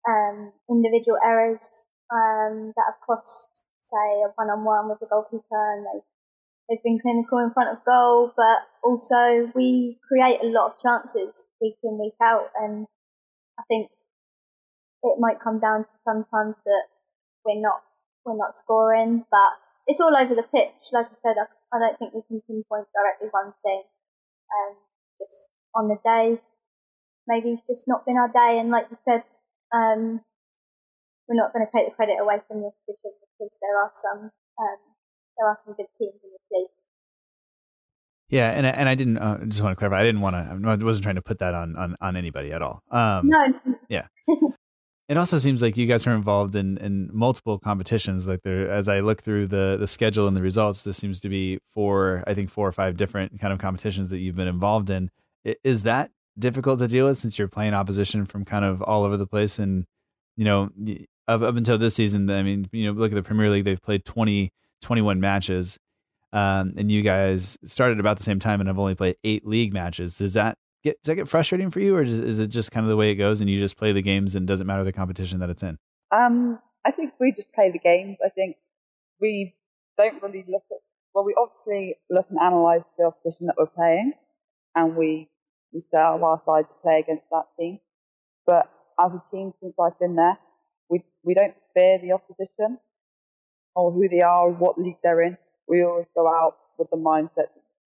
[0.07, 6.07] um, individual errors um, that have cost, say, a one-on-one with the goalkeeper, and they've,
[6.69, 8.33] they've been clinical in front of goal.
[8.35, 12.87] But also, we create a lot of chances week in, week out, and
[13.59, 13.89] I think
[15.03, 16.85] it might come down to sometimes that
[17.45, 17.83] we're not
[18.25, 19.51] we're not scoring, but
[19.85, 20.91] it's all over the pitch.
[20.93, 23.83] Like I said, I, I don't think we can pinpoint directly one thing
[24.53, 24.75] um,
[25.19, 26.41] just on the day.
[27.27, 29.23] Maybe it's just not been our day, and like you said,
[29.73, 30.21] um,
[31.27, 34.79] we're not going to take the credit away from this because there are some um,
[35.37, 36.69] there are some good teams in this league.
[38.29, 39.99] Yeah, and and I didn't uh, just want to clarify.
[39.99, 40.69] I didn't want to.
[40.69, 42.81] I wasn't trying to put that on on, on anybody at all.
[42.91, 43.53] Um, no.
[43.89, 44.07] Yeah.
[45.13, 48.27] it also seems like you guys are involved in, in multiple competitions.
[48.27, 51.29] Like there, as I look through the the schedule and the results, this seems to
[51.29, 54.89] be four, I think four or five different kind of competitions that you've been involved
[54.89, 55.11] in.
[55.63, 59.15] Is that difficult to deal with since you're playing opposition from kind of all over
[59.15, 59.59] the place?
[59.59, 59.85] And
[60.35, 60.69] you know,
[61.27, 63.79] up, up until this season, I mean, you know, look at the Premier League; they've
[63.79, 65.77] played 20, 21 matches,
[66.31, 69.73] um, and you guys started about the same time and have only played eight league
[69.73, 70.17] matches.
[70.17, 72.85] Does that get does that get frustrating for you, or is, is it just kind
[72.85, 74.93] of the way it goes, and you just play the games and doesn't matter the
[74.93, 75.77] competition that it's in?
[76.11, 78.17] Um, I think we just play the games.
[78.23, 78.57] I think
[79.19, 79.55] we
[79.97, 80.77] don't really look at
[81.13, 84.13] well, we obviously look and analyse the opposition that we're playing,
[84.75, 85.29] and we
[85.71, 87.79] we set our side to play against that team.
[88.45, 88.69] But
[88.99, 90.37] as a team, since I've been there,
[90.89, 92.79] we we don't fear the opposition
[93.75, 95.37] or who they are or what league they're in.
[95.67, 97.49] We always go out with the mindset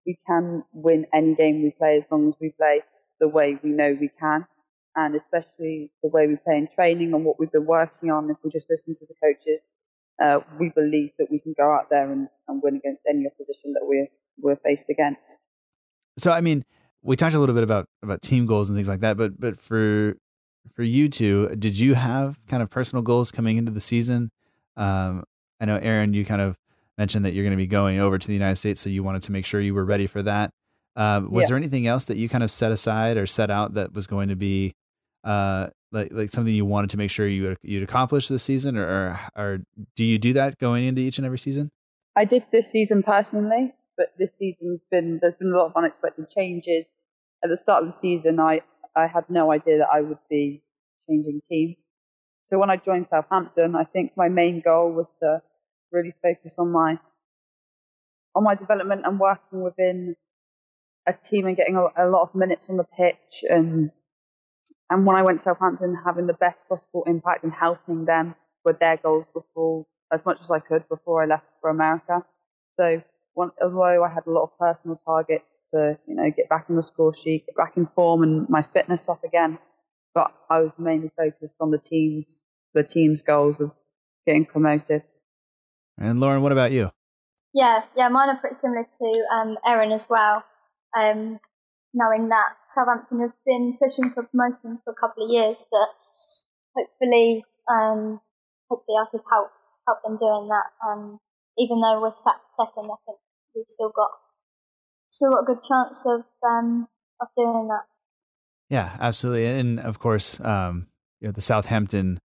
[0.08, 2.82] we can win any game we play as long as we play
[3.20, 4.48] the way we know we can.
[4.96, 8.32] And especially the way we play in training and what we've been working on.
[8.32, 9.60] If we just listen to the coaches,
[10.20, 13.74] uh, we believe that we can go out there and, and win against any opposition
[13.74, 14.08] that we're
[14.40, 15.40] we're faced against.
[16.18, 16.66] So, I mean,
[17.04, 19.60] we talked a little bit about about team goals and things like that, but but
[19.62, 20.18] for
[20.74, 24.32] for you two, did you have kind of personal goals coming into the season?
[24.76, 25.24] Um,
[25.60, 26.58] I know Erin, you kind of
[26.98, 29.22] mentioned that you're going to be going over to the United States, so you wanted
[29.24, 30.52] to make sure you were ready for that.
[30.96, 31.50] Uh, was yeah.
[31.50, 34.30] there anything else that you kind of set aside or set out that was going
[34.30, 34.74] to be
[35.24, 38.88] uh, like like something you wanted to make sure you you'd accomplish this season, or,
[38.88, 39.60] or, or
[39.96, 41.70] do you do that going into each and every season?
[42.16, 43.74] I did this season personally.
[43.98, 46.86] but this season's been there's been a lot of unexpected changes.
[47.44, 48.62] At the start of the season, I
[48.96, 50.64] I had no idea that I would be
[51.08, 51.78] changing teams.
[52.46, 55.42] So when I joined Southampton, I think my main goal was to
[55.92, 57.00] really focus on my
[58.36, 60.16] on my development and working within
[61.08, 63.92] a team and getting a, a lot of minutes on the pitch and
[64.90, 68.80] and when I went to Southampton, having the best possible impact and helping them with
[68.80, 72.24] their goals before as much as I could before I left for America.
[72.80, 73.02] So
[73.34, 76.76] one, although I had a lot of personal targets to you know get back on
[76.76, 79.60] the score sheet, get back in form, and my fitness up again,
[80.14, 82.40] but I was mainly focused on the team's
[82.74, 83.72] the team's goals of
[84.26, 85.04] getting promoted.
[85.98, 86.92] And Lauren, what about you?
[87.54, 90.44] Yeah, yeah, mine are pretty similar to um, Erin as well.
[90.96, 91.40] Um,
[91.94, 95.88] knowing that Southampton have been pushing for promotion for a couple of years, that
[96.76, 98.22] hopefully, um,
[98.70, 99.50] hopefully I could help
[99.88, 100.70] help them doing that.
[100.84, 101.20] And
[101.58, 103.18] even though we're sat second, I think
[103.56, 104.12] we've still got
[105.10, 106.88] still got a good chance of um,
[107.20, 107.86] of doing that.
[108.70, 110.88] Yeah, absolutely, and of course, um,
[111.22, 112.20] you know, the Southampton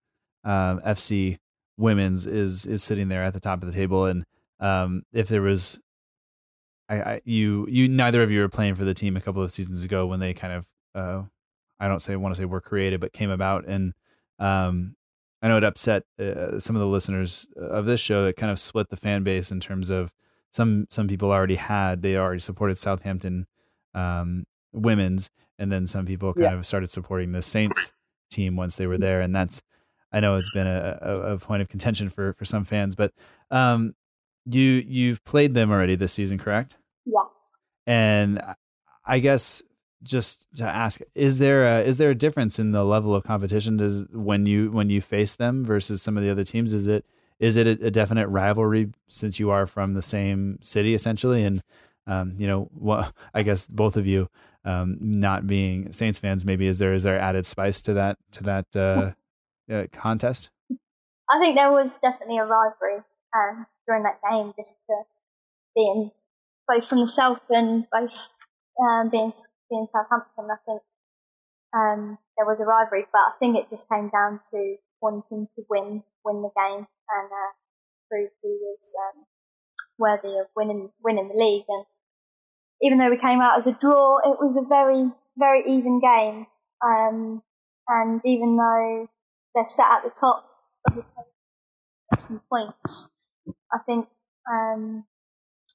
[0.44, 1.38] uh, FC
[1.78, 4.24] women's is is sitting there at the top of the table, and
[4.60, 5.78] um, if there was,
[6.88, 9.50] I, I, you you neither of you were playing for the team a couple of
[9.52, 11.22] seasons ago when they kind of uh,
[11.80, 13.94] I don't say want to say were created, but came about, and
[14.38, 14.94] um,
[15.40, 18.58] I know it upset uh, some of the listeners of this show that kind of
[18.60, 20.12] split the fan base in terms of
[20.52, 23.46] some some people already had they already supported Southampton
[23.94, 26.54] um, women's, and then some people kind Yeah.
[26.54, 27.92] of started supporting the Saints
[28.30, 29.62] team once they were there, and that's
[30.12, 33.12] I know it's been a, a, a point of contention for for some fans, but
[33.50, 33.94] um,
[34.44, 36.76] you you've played them already this season, correct?
[37.04, 37.24] Yeah.
[37.86, 38.42] And
[39.04, 39.62] I guess
[40.02, 43.76] just to ask, is there a, is there a difference in the level of competition
[43.76, 46.72] does when you when you face them versus some of the other teams?
[46.72, 47.04] Is it
[47.38, 51.42] is it a, definite rivalry since you are from the same city essentially?
[51.44, 51.62] And
[52.06, 54.28] um, you know, well, I guess both of you
[54.64, 58.42] um, not being Saints fans, maybe is there is there added spice to that to
[58.44, 59.12] that uh,
[59.92, 60.50] contest?
[61.30, 63.02] I think there was definitely a rivalry
[63.34, 64.94] um, during that game, just to
[65.74, 66.10] being
[66.68, 68.28] both from the south and both
[68.80, 69.32] um, being
[69.70, 70.48] being Southampton.
[70.50, 70.82] I think
[71.74, 75.62] um, there was a rivalry, but I think it just came down to wanting to
[75.70, 77.52] win win the game and uh,
[78.10, 79.24] prove who was um,
[79.98, 81.64] worthy of winning winning the league.
[81.68, 81.84] And
[82.82, 86.46] even though we came out as a draw, it was a very very even game.
[86.84, 87.42] Um,
[87.88, 89.08] and even though
[89.54, 90.44] they're sat at the top
[90.88, 91.04] of the
[92.20, 93.10] some points.
[93.72, 94.06] I think
[94.50, 95.04] um,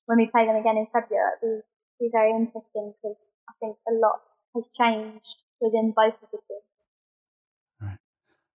[0.06, 1.62] when we play them again in February, it'll
[2.00, 4.22] be, be very interesting because I think a lot
[4.56, 7.98] has changed within both of the teams.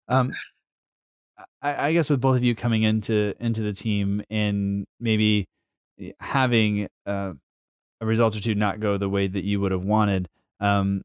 [0.07, 0.31] Um,
[1.61, 5.47] I, I guess with both of you coming into into the team and maybe
[6.19, 7.33] having uh,
[8.01, 10.27] a result or two not go the way that you would have wanted,
[10.59, 11.03] um,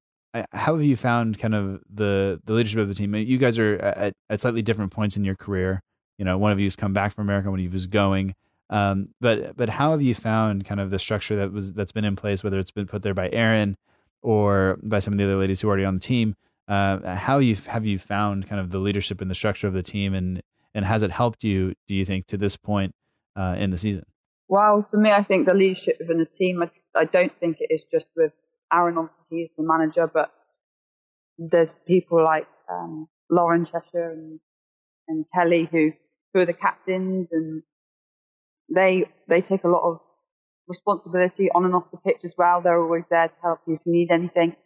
[0.52, 3.14] how have you found kind of the the leadership of the team?
[3.14, 5.80] You guys are at, at slightly different points in your career.
[6.18, 8.34] You know, one of you has come back from America, one of you is going.
[8.70, 12.04] Um, but but how have you found kind of the structure that was that's been
[12.04, 13.76] in place, whether it's been put there by Aaron
[14.22, 16.34] or by some of the other ladies who are already on the team?
[16.66, 19.82] Uh, how you have you found kind of the leadership and the structure of the
[19.82, 20.42] team, and
[20.74, 21.74] and has it helped you?
[21.86, 22.94] Do you think to this point
[23.36, 24.04] uh, in the season?
[24.48, 27.72] Well, for me, I think the leadership within the team, I, I don't think it
[27.72, 28.32] is just with
[28.74, 30.32] Aaron, obviously, he's the manager, but
[31.38, 34.40] there's people like um, Lauren Cheshire and,
[35.08, 35.92] and Kelly who,
[36.32, 37.62] who are the captains, and
[38.74, 40.00] they they take a lot of
[40.66, 42.60] responsibility on and off the pitch as well.
[42.60, 44.56] They're always there to help you if you need anything.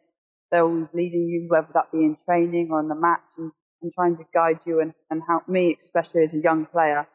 [0.51, 3.92] They're always leading you, whether that be in training or in the match, and, and
[3.92, 7.07] trying to guide you and, and help me, especially as a young player,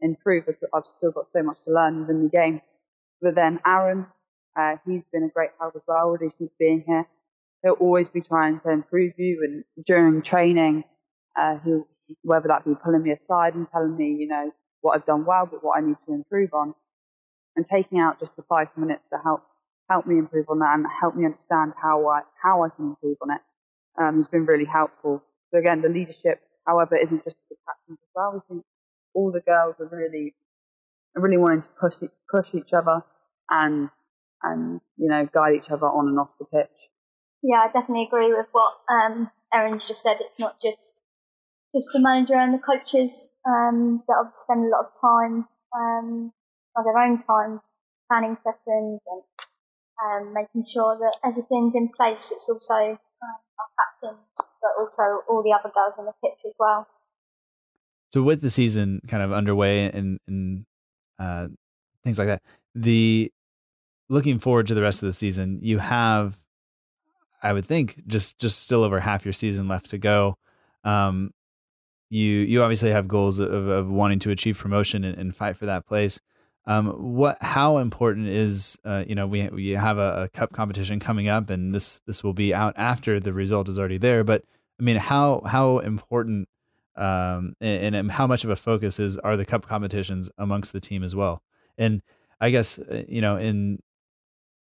[0.00, 0.44] improve.
[0.48, 2.60] I've still got so much to learn within the game.
[3.22, 4.06] But then Aaron,
[4.56, 7.06] uh, he's been a great help as well already since being here.
[7.62, 10.84] He'll always be trying to improve you, and during training,
[11.38, 11.86] uh, he'll
[12.22, 15.46] whether that be pulling me aside and telling me, you know, what I've done well,
[15.46, 16.74] but what I need to improve on,
[17.56, 19.42] and taking out just the five minutes to help
[19.88, 23.18] help me improve on that and help me understand how I how I can improve
[23.22, 23.40] on it.
[23.98, 25.22] Um, has been really helpful.
[25.50, 28.32] So again, the leadership, however, isn't just the captains as well.
[28.32, 28.64] We think
[29.14, 30.34] all the girls are really
[31.14, 31.96] really wanting to push
[32.30, 33.02] push each other
[33.50, 33.90] and
[34.42, 36.90] and you know guide each other on and off the pitch.
[37.42, 40.18] Yeah, I definitely agree with what um, Erin's just said.
[40.20, 41.02] It's not just
[41.74, 46.32] just the manager and the coaches um, that obviously spend a lot of time um,
[46.76, 47.60] of their own time
[48.08, 49.22] planning sessions and
[50.04, 52.30] um, making sure that everything's in place.
[52.30, 52.98] It's also um,
[53.58, 56.86] our captains, but also all the other girls on the pitch as well.
[58.10, 60.66] So with the season kind of underway and and
[61.18, 61.48] uh,
[62.04, 62.42] things like that,
[62.74, 63.32] the
[64.12, 66.38] looking forward to the rest of the season, you have,
[67.42, 70.36] I would think, just just still over half your season left to go.
[70.84, 71.32] Um,
[72.10, 75.66] you you obviously have goals of, of wanting to achieve promotion and, and fight for
[75.66, 76.20] that place.
[76.66, 81.00] Um, what how important is uh, you know we we have a, a, cup competition
[81.00, 84.24] coming up, and this this will be out after the result is already there.
[84.24, 84.44] But
[84.78, 86.48] I mean, how how important
[86.96, 90.80] um, and, and how much of a focus is are the cup competitions amongst the
[90.80, 91.42] team as well?
[91.78, 92.02] And
[92.42, 93.78] I guess uh, you know in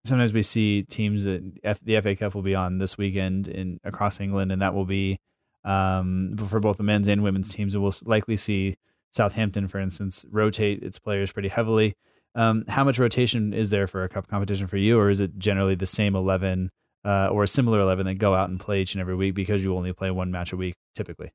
[0.05, 3.79] sometimes we see teams that F, the FA Cup will be on this weekend in
[3.83, 5.19] across England, and that will be
[5.63, 7.73] um, for both the men's and women's teams.
[7.73, 8.77] And we'll likely see
[9.11, 11.95] Southampton, for instance, rotate its players pretty heavily.
[12.35, 15.37] Um, how much rotation is there for a cup competition for you, or is it
[15.37, 16.71] generally the same eleven
[17.05, 19.61] uh, or a similar eleven that go out and play each and every week because
[19.61, 21.31] you only play one match a week typically?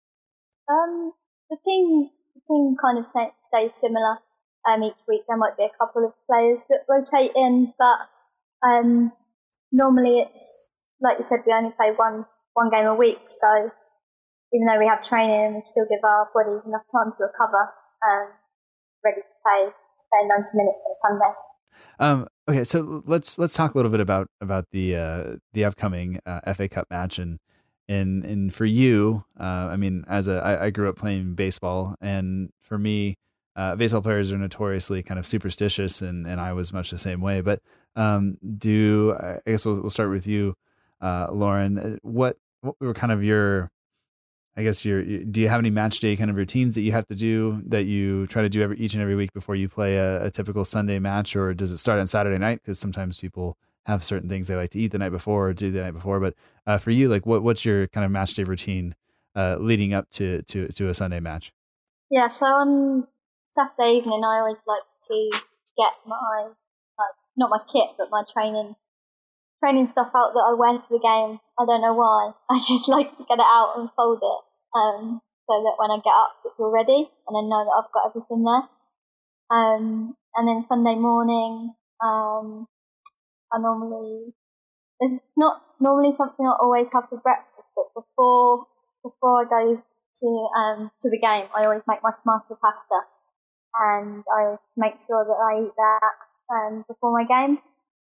[0.68, 1.12] Um,
[1.50, 4.18] the team the team kind of stays similar
[4.68, 5.22] um, each week.
[5.28, 8.08] There might be a couple of players that rotate in, but
[8.62, 9.12] um,
[9.72, 13.70] normally it's like you said, we only play one one game a week, so
[14.52, 17.70] even though we have training, we still give our bodies enough time to recover
[18.02, 18.30] and
[19.04, 19.70] ready to play,
[20.10, 21.34] play 90 minutes on Sunday.
[22.00, 26.20] Um, okay, so let's let's talk a little bit about about the uh, the upcoming
[26.26, 27.38] uh, FA Cup match and
[27.88, 31.94] and and for you, uh, I mean, as a I, I grew up playing baseball,
[32.00, 33.16] and for me,
[33.58, 37.20] uh, baseball players are notoriously kind of superstitious, and and I was much the same
[37.20, 37.40] way.
[37.40, 37.60] But
[37.96, 40.54] um, do I guess we'll, we'll start with you,
[41.00, 41.98] uh, Lauren.
[42.02, 43.68] What what were kind of your
[44.56, 47.08] I guess your do you have any match day kind of routines that you have
[47.08, 49.96] to do that you try to do every each and every week before you play
[49.96, 52.60] a, a typical Sunday match, or does it start on Saturday night?
[52.62, 55.72] Because sometimes people have certain things they like to eat the night before or do
[55.72, 56.20] the night before.
[56.20, 56.34] But
[56.64, 58.94] uh, for you, like what what's your kind of match day routine
[59.34, 61.52] uh, leading up to to to a Sunday match?
[62.08, 63.08] Yeah, so on
[63.50, 65.30] Saturday evening, I always like to
[65.76, 66.50] get my
[66.98, 68.76] like not my kit, but my training
[69.60, 71.40] training stuff out that I wear to the game.
[71.58, 72.32] I don't know why.
[72.50, 74.40] I just like to get it out and fold it
[74.78, 77.92] um, so that when I get up, it's all ready and I know that I've
[77.92, 78.68] got everything there.
[79.50, 81.74] Um, and then Sunday morning,
[82.04, 82.68] um,
[83.52, 84.34] I normally
[85.00, 88.66] it's not normally something I always have for breakfast, but before
[89.02, 89.82] before I go
[90.20, 93.00] to um, to the game, I always make my tomato pasta,
[93.78, 96.14] and I make sure that I eat that
[96.50, 97.58] um, before my game.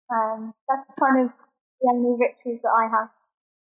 [0.09, 1.31] Um, that's kind of
[1.81, 3.09] the only rituals that I have.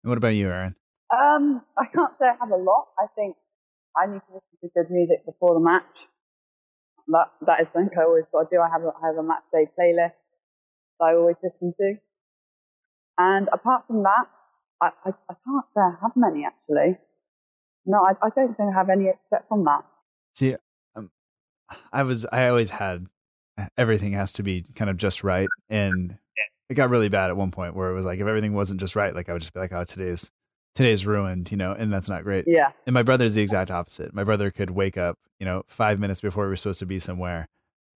[0.02, 0.74] what about you, Erin?
[1.12, 2.88] Um, I can't say I have a lot.
[2.98, 3.36] I think
[3.96, 5.84] I need to listen to good music before the match.
[7.08, 8.60] That that is something I always got to do.
[8.60, 10.14] I have a, I have a match day playlist
[11.00, 11.94] that I always listen to.
[13.18, 14.26] And apart from that,
[14.80, 16.96] I, I, I can't say I have many actually.
[17.84, 19.84] No, I, I don't think I have any except from that.
[20.36, 20.54] See,
[21.92, 23.06] I was I always had
[23.58, 26.16] eh, everything has to be kind of just right, and
[26.68, 28.96] it got really bad at one point where it was like if everything wasn't just
[28.96, 30.30] right, like I would just be like, oh, today's
[30.74, 32.44] today's ruined, you know, and that's not great.
[32.46, 32.70] Yeah.
[32.86, 34.14] And my brother's the exact opposite.
[34.14, 36.98] My brother could wake up, you know, five minutes before we were supposed to be
[36.98, 37.48] somewhere,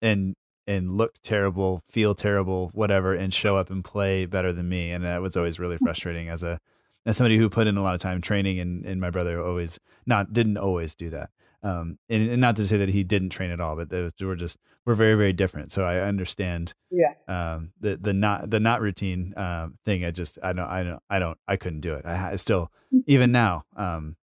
[0.03, 0.35] and
[0.67, 4.91] and look terrible, feel terrible, whatever, and show up and play better than me.
[4.91, 5.85] And that was always really mm.
[5.85, 6.59] frustrating as a
[7.07, 9.79] as somebody who put in a lot of time training and, and my brother always
[10.07, 11.31] not didn't always do that.
[11.65, 14.37] Um, and, and not to say that he didn't train at all, but those were
[14.37, 15.73] just we're very very different.
[15.73, 16.75] So I understand.
[16.91, 17.15] Yeah.
[17.27, 20.05] Um, the the not the not routine um thing.
[20.05, 22.05] I just I don't I don't I don't I couldn't do it.
[22.05, 22.71] I, I still
[23.07, 24.17] even now um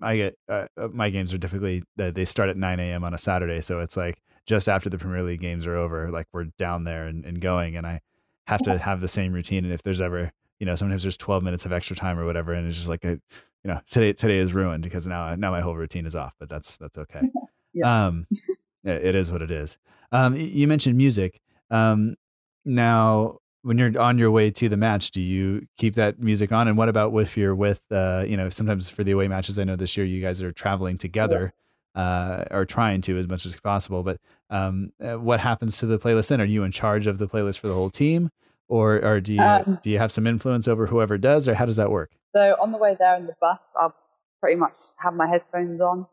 [0.00, 3.04] I get uh, uh my games are typically they start at 9 a.m.
[3.04, 6.26] on a Saturday, so it's like just after the Premier League games are over, like
[6.32, 8.00] we're down there and, and going, and I
[8.46, 9.64] have to have the same routine.
[9.64, 12.52] And if there's ever, you know, sometimes there's 12 minutes of extra time or whatever,
[12.52, 13.20] and it's just like a,
[13.64, 16.34] you know, today today is ruined because now now my whole routine is off.
[16.38, 17.22] But that's that's okay.
[17.72, 18.06] yeah.
[18.06, 18.26] Um,
[18.84, 19.78] it is what it is.
[20.10, 21.40] Um, you mentioned music.
[21.70, 22.16] Um,
[22.64, 26.66] now when you're on your way to the match, do you keep that music on?
[26.68, 29.64] And what about if you're with, uh, you know, sometimes for the away matches, I
[29.64, 31.54] know this year you guys are traveling together
[31.94, 34.02] uh, or trying to as much as possible.
[34.02, 34.18] But
[34.50, 36.40] um, uh, what happens to the playlist then?
[36.40, 38.30] Are you in charge of the playlist for the whole team,
[38.68, 41.66] or or do you um, do you have some influence over whoever does, or how
[41.66, 42.12] does that work?
[42.34, 43.94] So on the way there in the bus, I'll
[44.40, 46.06] pretty much have my headphones on.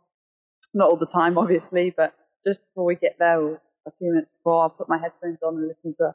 [0.74, 2.14] Not all the time, obviously, but
[2.46, 5.56] just before we get there, or a few minutes before, I'll put my headphones on
[5.56, 6.14] and listen to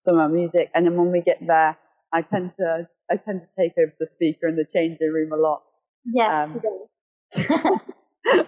[0.00, 0.70] some of my music.
[0.74, 1.76] And then when we get there,
[2.12, 5.36] I tend to I tend to take over the speaker in the changing room a
[5.36, 5.62] lot.
[6.04, 6.44] Yeah.
[6.44, 6.62] Um,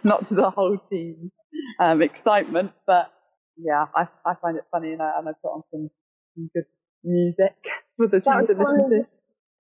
[0.05, 1.33] not to the whole team's
[1.79, 3.13] um, excitement, but
[3.57, 5.91] yeah, I, I find it funny and I, and I put on some,
[6.35, 6.65] some good
[7.05, 7.55] music
[7.97, 9.07] for the team to listen to.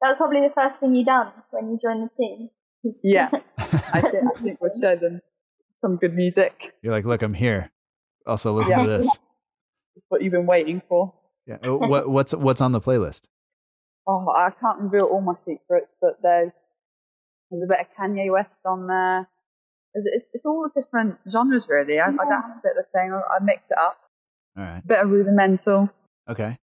[0.02, 2.50] That was probably the first thing you done when you joined the team.
[3.02, 5.20] yeah, I think, I think we'll show them
[5.80, 6.74] some good music.
[6.82, 7.70] You're like, look, I'm here.
[8.26, 8.82] Also, listen yeah.
[8.82, 9.18] to this.
[9.96, 11.14] It's what you've been waiting for.
[11.46, 11.56] Yeah.
[11.66, 13.22] Uh, what what's what's on the playlist?
[14.06, 16.52] Oh, I can't reveal all my secrets, but there's
[17.50, 19.26] there's a bit of Kanye West on there.
[19.94, 21.98] It's, it's, it's all different genres, really.
[21.98, 23.14] I, I don't have a bit the same.
[23.14, 23.98] I, I mix it up.
[24.58, 24.86] All right.
[24.86, 25.88] bit of rudimental.
[26.28, 26.58] Okay.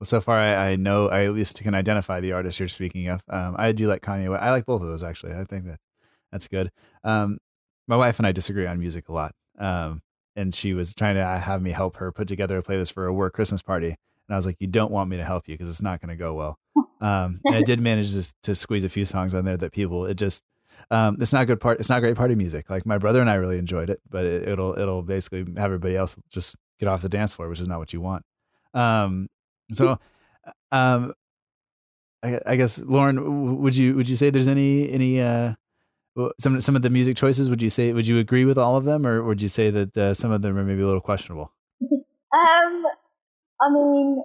[0.00, 3.08] Well, so far I, I know I at least can identify the artist you're speaking
[3.08, 3.22] of.
[3.28, 4.36] Um, I do like Kanye.
[4.38, 5.32] I like both of those actually.
[5.34, 5.78] I think that
[6.32, 6.70] that's good.
[7.04, 7.38] Um,
[7.86, 9.34] my wife and I disagree on music a lot.
[9.58, 10.02] Um,
[10.36, 13.12] and she was trying to have me help her put together a playlist for a
[13.12, 13.88] work Christmas party.
[13.88, 16.08] And I was like, you don't want me to help you because it's not going
[16.08, 16.58] to go well.
[17.00, 20.06] Um, and I did manage to, to squeeze a few songs on there that people,
[20.06, 20.42] it just,
[20.90, 21.78] um, it's not good part.
[21.78, 22.70] It's not great party music.
[22.70, 25.96] Like my brother and I really enjoyed it, but it, it'll, it'll basically have everybody
[25.96, 28.24] else just get off the dance floor, which is not what you want.
[28.72, 29.28] Um,
[29.72, 29.98] so,
[30.72, 31.14] um,
[32.22, 35.54] I, I guess Lauren, would you, would you say there's any, any, uh,
[36.40, 38.84] some some of the music choices would you say would you agree with all of
[38.84, 41.50] them or would you say that uh, some of them are maybe a little questionable
[42.34, 42.82] Um,
[43.60, 44.22] I mean,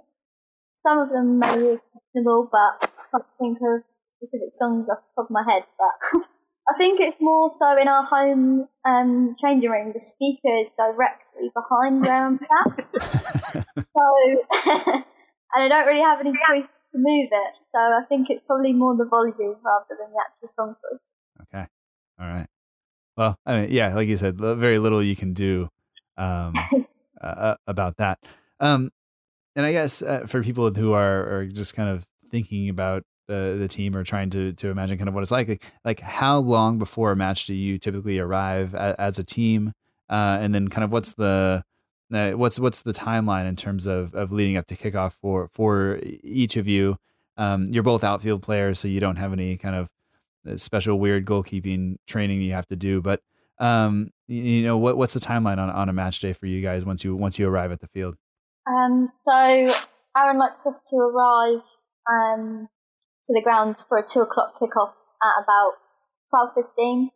[0.74, 3.82] some of them may be questionable, but I can't think of
[4.16, 5.62] specific songs off the top of my head.
[5.78, 6.22] But
[6.68, 9.92] I think it's more so in our home um, changing room.
[9.94, 13.66] The speaker is directly behind where I'm sat,
[13.96, 15.04] so
[15.54, 17.54] and I don't really have any choice to move it.
[17.72, 21.00] So I think it's probably more the volume rather than the actual song choice.
[21.42, 21.66] Okay.
[22.20, 22.46] All right.
[23.16, 25.68] Well, I mean, yeah, like you said, very little you can do
[26.16, 26.54] um,
[27.20, 28.18] uh, about that.
[28.60, 28.90] Um,
[29.56, 33.56] and I guess uh, for people who are, are just kind of thinking about uh,
[33.56, 36.38] the team or trying to to imagine kind of what it's like, like, like how
[36.38, 39.72] long before a match do you typically arrive a, as a team,
[40.08, 41.62] uh, and then kind of what's the
[42.12, 46.00] uh, what's what's the timeline in terms of of leading up to kickoff for for
[46.02, 46.98] each of you?
[47.36, 49.88] Um, you're both outfield players, so you don't have any kind of
[50.48, 53.00] uh, special weird goalkeeping training you have to do.
[53.00, 53.22] But
[53.58, 56.62] um, you, you know what what's the timeline on, on a match day for you
[56.62, 58.16] guys once you once you arrive at the field?
[58.66, 59.32] Um, so
[60.16, 61.62] Aaron likes us to arrive
[62.10, 62.68] um,
[63.26, 64.92] to the ground for a two o'clock kickoff
[65.22, 65.72] at about
[66.30, 67.10] twelve fifteen.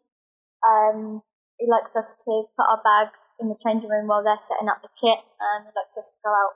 [0.67, 1.23] Um,
[1.59, 4.83] he likes us to put our bags in the changing room while they're setting up
[4.83, 6.55] the kit, and he likes us to go out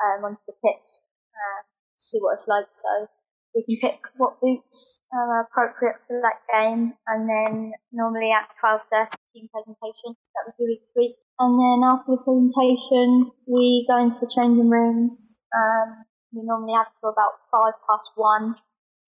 [0.00, 0.88] um, onto the pitch
[1.34, 2.68] uh, to see what it's like.
[2.72, 3.08] So
[3.54, 9.14] we can pick what boots are appropriate for that game, and then normally at 12.30
[9.34, 11.16] team presentation that we do each week.
[11.38, 15.38] And then after the presentation, we go into the changing rooms.
[15.54, 18.54] Um, we normally have to about five past one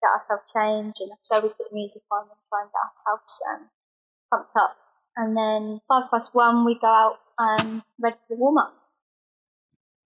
[0.03, 3.71] get ourselves changed, and so we put music on and try and get ourselves um,
[4.31, 4.77] pumped up.
[5.17, 8.75] And then five past one, we go out and ready for the warm up.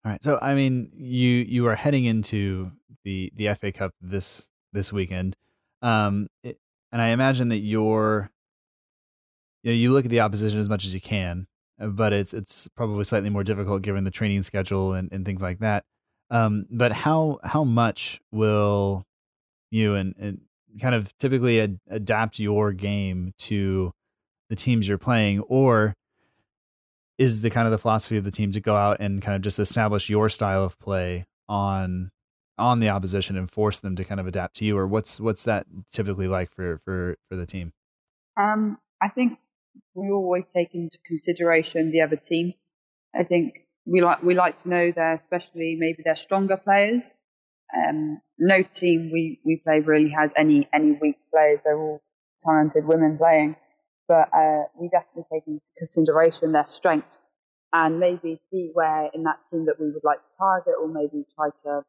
[0.05, 0.23] All right.
[0.23, 2.71] So I mean, you you are heading into
[3.05, 5.37] the the FA Cup this this weekend,
[5.83, 6.59] um, it,
[6.93, 8.31] and I imagine that you're
[9.63, 11.47] you know you look at the opposition as much as you can,
[11.79, 15.59] but it's it's probably slightly more difficult given the training schedule and, and things like
[15.59, 15.85] that.
[16.31, 19.05] Um, but how how much will
[19.71, 20.41] you and, and
[20.81, 23.93] kind of typically ad- adapt your game to
[24.51, 25.95] the teams you're playing, or
[27.17, 29.43] is the kind of the philosophy of the team to go out and kind of
[29.43, 32.11] just establish your style of play on
[32.59, 34.77] on the opposition and force them to kind of adapt to you?
[34.77, 37.73] Or what's what's that typically like for for for the team?
[38.39, 39.39] Um i think
[39.95, 42.55] we always take into consideration the other team.
[43.15, 47.15] I think we like we like to know their especially maybe their stronger players.
[47.77, 51.61] Um no team we we play really has any any weak players.
[51.65, 52.03] They're all
[52.43, 53.57] talented women playing
[54.11, 57.17] but uh, we definitely take into consideration their strengths
[57.73, 61.25] and maybe see where in that team that we would like to target or maybe
[61.37, 61.83] try to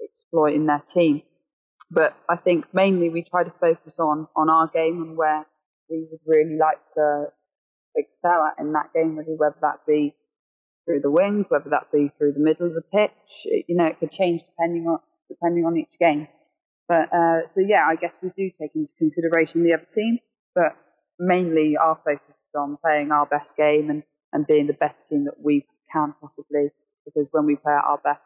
[0.00, 1.22] exploit in their team.
[1.90, 5.44] But I think mainly we try to focus on, on our game and where
[5.90, 7.26] we would really like to
[7.96, 10.14] excel at in that game, really, whether that be
[10.84, 13.46] through the wings, whether that be through the middle of the pitch.
[13.46, 16.28] It, you know, it could change depending on depending on each game.
[16.86, 20.20] But uh, so yeah, I guess we do take into consideration the other team,
[20.54, 20.76] but
[21.22, 24.02] mainly our focus is on playing our best game and,
[24.32, 26.70] and being the best team that we can possibly.
[27.04, 28.20] Because when we play our best,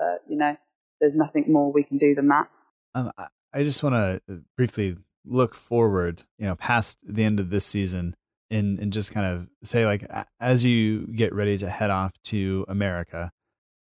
[0.00, 0.56] uh, you know,
[1.00, 2.48] there's nothing more we can do than that.
[2.94, 3.10] Um,
[3.52, 8.14] I just want to briefly look forward, you know, past the end of this season
[8.50, 10.06] and, and just kind of say like,
[10.40, 13.32] as you get ready to head off to America,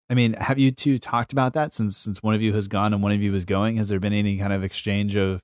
[0.09, 2.93] I mean, have you two talked about that since, since one of you has gone
[2.93, 3.77] and one of you is going?
[3.77, 5.41] Has there been any kind of exchange of,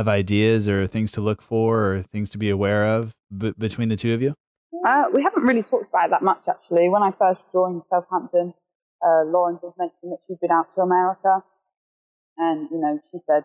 [0.00, 3.88] of ideas or things to look for or things to be aware of b- between
[3.88, 4.34] the two of you?
[4.86, 6.88] Uh, we haven't really talked about it that much actually.
[6.88, 8.54] When I first joined Southampton,
[9.04, 11.42] uh, Lauren just mentioned that she'd been out to America,
[12.38, 13.44] and you know she said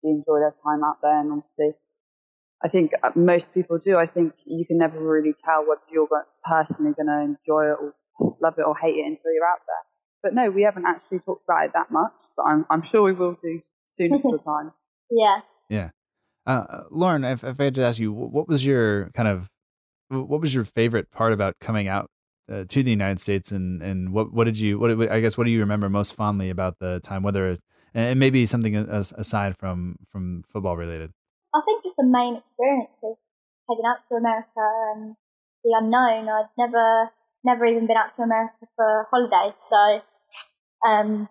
[0.00, 1.70] she enjoyed her time out there, and obviously,
[2.62, 3.96] I think uh, most people do.
[3.96, 6.08] I think you can never really tell whether you're
[6.44, 7.94] personally going to enjoy it or
[8.40, 9.84] love it or hate it until you're out there.
[10.22, 12.12] but no, we haven't actually talked about it that much.
[12.36, 13.60] But I'm I'm sure we will do
[13.96, 14.72] soon at the time.
[15.10, 15.40] Yeah.
[15.68, 15.90] Yeah.
[16.46, 19.48] Uh, Lauren, if, if I had to ask you, what was your kind of,
[20.08, 22.10] what was your favorite part about coming out
[22.50, 25.44] uh, to the United States, and and what what did you, what I guess, what
[25.44, 27.60] do you remember most fondly about the time, whether it,
[27.92, 31.10] and maybe something aside from from football related?
[31.54, 33.16] I think just the main experience of
[33.68, 34.64] heading out to America
[34.94, 35.14] and
[35.62, 36.28] the unknown.
[36.28, 37.10] I'd never
[37.44, 40.00] never even been out to America for holidays, so
[40.86, 41.28] um,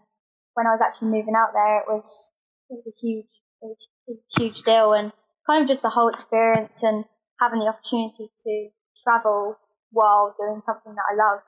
[0.53, 2.31] when I was actually moving out there, it was
[2.69, 3.25] it was a huge
[3.61, 3.87] it was
[4.37, 5.11] huge deal, and
[5.45, 7.05] kind of just the whole experience and
[7.39, 8.69] having the opportunity to
[9.03, 9.57] travel
[9.91, 11.41] while doing something that I love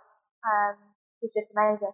[0.45, 0.77] um,
[1.21, 1.93] was just amazing.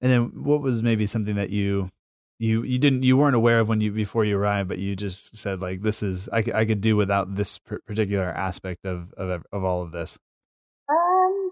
[0.00, 1.90] And then, what was maybe something that you
[2.38, 5.36] you you didn't you weren't aware of when you before you arrived, but you just
[5.36, 9.64] said like this is I, I could do without this particular aspect of of of
[9.64, 10.18] all of this.
[10.88, 11.50] Um,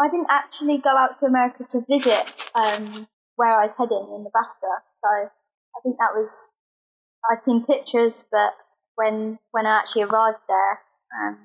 [0.00, 2.24] I didn't actually go out to America to visit
[2.54, 4.70] um where I was heading in Nebraska,
[5.02, 6.50] so I think that was
[7.30, 8.54] I'd seen pictures, but
[8.94, 10.80] when when I actually arrived there,
[11.20, 11.38] um,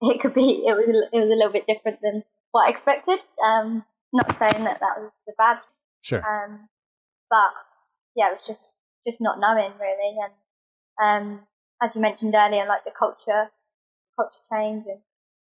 [0.02, 3.20] it could be it was it was a little bit different than what I expected.
[3.44, 5.58] Um, not saying that that was the bad.
[6.02, 6.18] Sure.
[6.18, 6.68] Um,
[7.30, 7.52] but
[8.14, 8.74] yeah, it was just
[9.06, 10.32] just not knowing really, and
[11.02, 11.40] um,
[11.82, 13.50] as you mentioned earlier, like the culture,
[14.16, 15.00] culture change and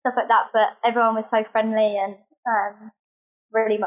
[0.00, 0.50] stuff like that.
[0.52, 2.16] But everyone was so friendly and
[2.46, 2.90] um,
[3.52, 3.78] really,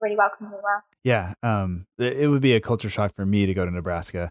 [0.00, 0.82] really welcoming me well.
[1.02, 4.30] Yeah, um, it would be a culture shock for me to go to Nebraska.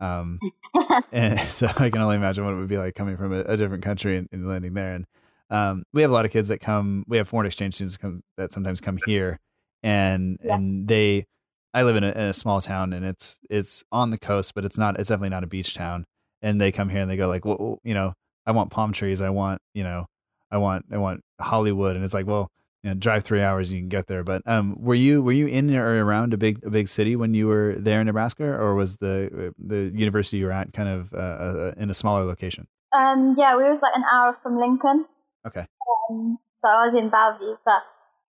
[0.00, 0.38] Um,
[1.12, 3.56] and so I can only imagine what it would be like coming from a, a
[3.56, 4.94] different country and, and, landing there.
[4.94, 5.06] And
[5.50, 7.04] um, we have a lot of kids that come.
[7.06, 9.38] We have foreign exchange students come, that sometimes come here,
[9.82, 10.56] and yeah.
[10.56, 11.26] and they.
[11.72, 14.64] I live in a, in a small town, and it's it's on the coast, but
[14.64, 14.98] it's not.
[14.98, 16.04] It's definitely not a beach town.
[16.42, 18.14] And they come here and they go like, well, you know,
[18.46, 19.20] I want palm trees.
[19.20, 20.06] I want, you know,
[20.50, 21.96] I want I want Hollywood.
[21.96, 22.50] And it's like, well,
[22.82, 24.24] you know, drive three hours, you can get there.
[24.24, 27.34] But um, were you were you in or around a big a big city when
[27.34, 31.12] you were there in Nebraska, or was the the university you were at kind of
[31.12, 32.66] uh, uh, in a smaller location?
[32.96, 35.06] Um, yeah, we was like an hour from Lincoln.
[35.46, 35.66] Okay.
[36.10, 37.82] Um, so I was in Bellevue, but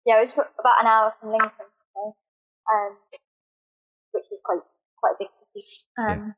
[0.06, 1.50] yeah, it was about an hour from Lincoln,
[1.96, 2.16] so,
[2.74, 2.98] um,
[4.12, 4.62] which was quite
[4.98, 5.68] quite a big city.
[5.98, 6.36] Um,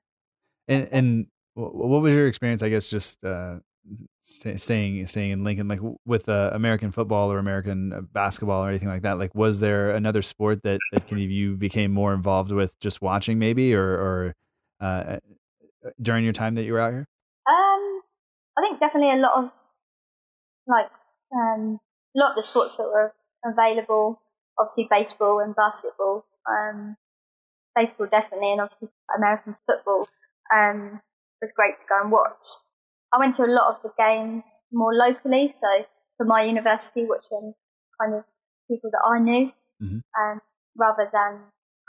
[0.67, 0.75] yeah.
[0.75, 2.63] And and what was your experience?
[2.63, 3.57] I guess just uh,
[4.23, 8.87] staying staying in Lincoln, like with uh, American football or American uh, basketball or anything
[8.87, 9.19] like that?
[9.19, 13.01] Like, was there another sport that that kind of you became more involved with just
[13.01, 14.35] watching, maybe, or or
[14.81, 15.19] uh, uh,
[16.01, 17.07] during your time that you were out here?
[17.47, 18.01] Um,
[18.57, 19.51] I think definitely a lot of
[20.67, 20.89] like
[21.35, 21.79] um,
[22.15, 23.13] a lot of the sports that were
[23.45, 24.21] available.
[24.57, 26.25] Obviously, baseball and basketball.
[26.49, 26.95] Um,
[27.75, 30.07] baseball definitely, and obviously American football.
[30.53, 31.01] Um,
[31.41, 32.63] was great to go and watch.
[33.13, 35.85] I went to a lot of the games more locally, so
[36.17, 37.53] for my university, watching
[38.01, 38.23] kind of
[38.69, 39.51] people that I knew,
[39.81, 39.97] mm-hmm.
[40.19, 40.41] um,
[40.75, 41.41] rather than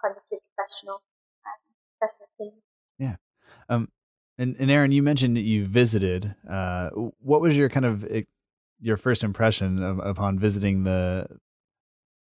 [0.02, 1.00] kind of the professional
[1.46, 1.60] um,
[1.98, 2.62] professional teams.
[2.98, 3.16] Yeah.
[3.68, 3.88] Um,
[4.36, 6.34] and, and Erin, you mentioned that you visited.
[6.48, 8.06] Uh, what was your kind of
[8.80, 11.26] your first impression of, upon visiting the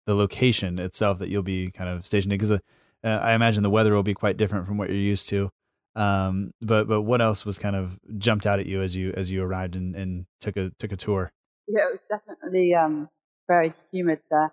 [0.07, 2.38] the location itself that you'll be kind of stationed in?
[2.38, 2.61] Because uh,
[3.03, 5.50] I imagine the weather will be quite different from what you're used to.
[5.95, 9.30] Um, but but what else was kind of jumped out at you as you as
[9.30, 11.32] you arrived and, and took a took a tour?
[11.68, 13.09] Yeah, it was definitely um,
[13.49, 14.53] very humid there,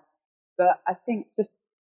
[0.57, 1.49] but I think just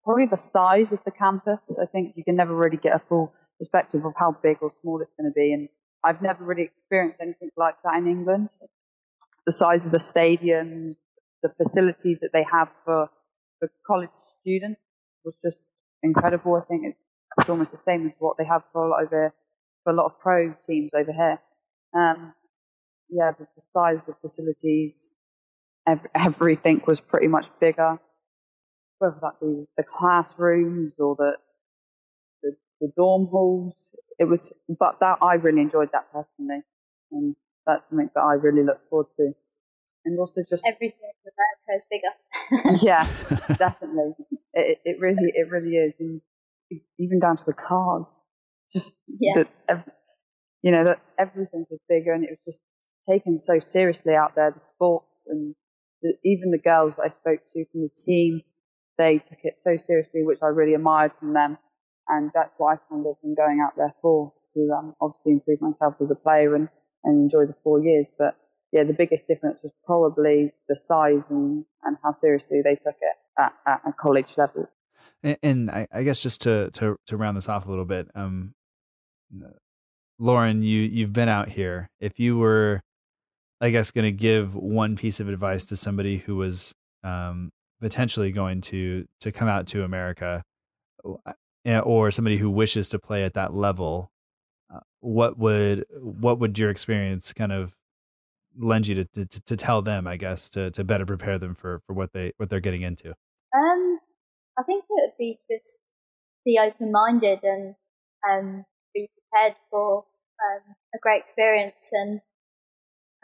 [0.05, 1.59] probably the size of the campus.
[1.81, 5.01] I think you can never really get a full perspective of how big or small
[5.01, 5.69] it's going to be, and
[6.05, 8.51] I've never really experienced anything like that in England.
[9.47, 10.97] The size of the stadiums,
[11.43, 13.09] the facilities that they have for
[13.59, 14.11] for college
[14.41, 14.81] students
[15.25, 15.59] was just
[16.03, 16.55] incredible.
[16.57, 16.99] I think it's
[17.39, 19.33] it's almost the same as what they have for a lot over
[19.85, 21.41] for a lot of pro teams over here.
[21.95, 22.35] Um,
[23.09, 25.17] yeah, the, the size of facilities,
[25.87, 27.99] every, everything was pretty much bigger.
[28.99, 31.37] Whether that be the classrooms or the,
[32.43, 33.75] the the dorm halls,
[34.19, 34.53] it was.
[34.69, 36.63] But that I really enjoyed that personally,
[37.13, 37.35] and
[37.67, 39.33] that's something that I really look forward to.
[40.05, 42.87] And also just everything in America is bigger.
[42.87, 44.15] yeah, definitely.
[44.55, 45.95] It, it really, it really is.
[46.01, 46.21] And
[46.99, 48.07] even down to the cars.
[48.73, 49.45] Just yeah.
[49.69, 49.87] that,
[50.63, 52.61] you know, that everything was bigger and it was just
[53.09, 54.51] taken so seriously out there.
[54.51, 55.55] The sports and
[56.03, 58.43] the, even the girls I spoke to from the team,
[58.99, 61.59] they took it so seriously, which I really admired from them.
[62.09, 65.61] And that's what I kind of been going out there for to um, obviously improve
[65.61, 66.69] myself as a player and,
[67.05, 68.07] and enjoy the four years.
[68.19, 68.37] But
[68.73, 73.17] yeah, the biggest difference was probably the size and, and how seriously they took it
[73.39, 74.69] at, at a college level.
[75.23, 78.09] And, and I, I, guess just to, to to round this off a little bit,
[78.15, 78.55] um,
[80.19, 81.91] Lauren, you you've been out here.
[82.01, 82.81] If you were,
[83.61, 87.51] I guess, going to give one piece of advice to somebody who was um,
[87.81, 90.43] potentially going to to come out to America,
[91.65, 94.11] or somebody who wishes to play at that level,
[94.75, 97.73] uh, what would what would your experience kind of
[98.59, 101.81] lend you to, to, to tell them, I guess, to, to better prepare them for,
[101.87, 103.15] for what they what they're getting into?
[104.61, 105.79] I think it would be just
[106.45, 107.75] be open minded and
[108.29, 112.21] um, be prepared for um, a great experience and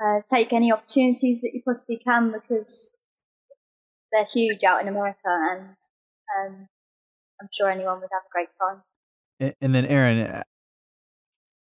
[0.03, 2.93] uh, take any opportunities that you possibly can because
[4.13, 5.77] they're huge out in America and
[6.39, 6.69] um,
[7.41, 8.83] I'm sure anyone would have a great time.
[9.41, 10.43] And, and then Erin, uh,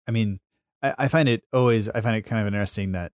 [0.09, 0.41] I mean,
[0.83, 3.13] I, I find it always I find it kind of interesting that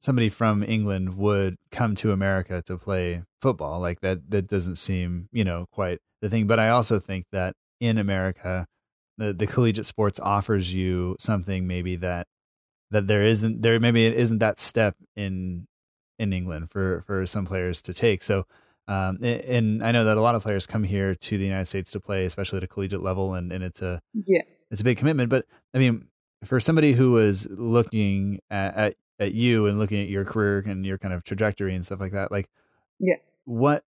[0.00, 3.80] somebody from England would come to America to play football.
[3.80, 6.46] Like that that doesn't seem, you know, quite the thing.
[6.46, 8.66] But I also think that in America,
[9.16, 12.26] the, the collegiate sports offers you something maybe that
[12.90, 15.66] that there isn't there maybe it isn't that step in
[16.18, 18.22] in England for for some players to take.
[18.22, 18.44] So
[18.88, 21.90] um, and I know that a lot of players come here to the United States
[21.90, 24.96] to play, especially at a collegiate level, and, and it's a yeah it's a big
[24.96, 25.28] commitment.
[25.28, 25.44] But
[25.74, 26.06] I mean,
[26.44, 30.84] for somebody who was looking at, at at you and looking at your career and
[30.86, 32.48] your kind of trajectory and stuff like that, like
[32.98, 33.84] yeah, what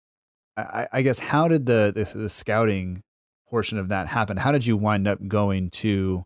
[0.57, 3.03] I, I guess how did the, the the scouting
[3.49, 4.37] portion of that happen?
[4.37, 6.25] How did you wind up going to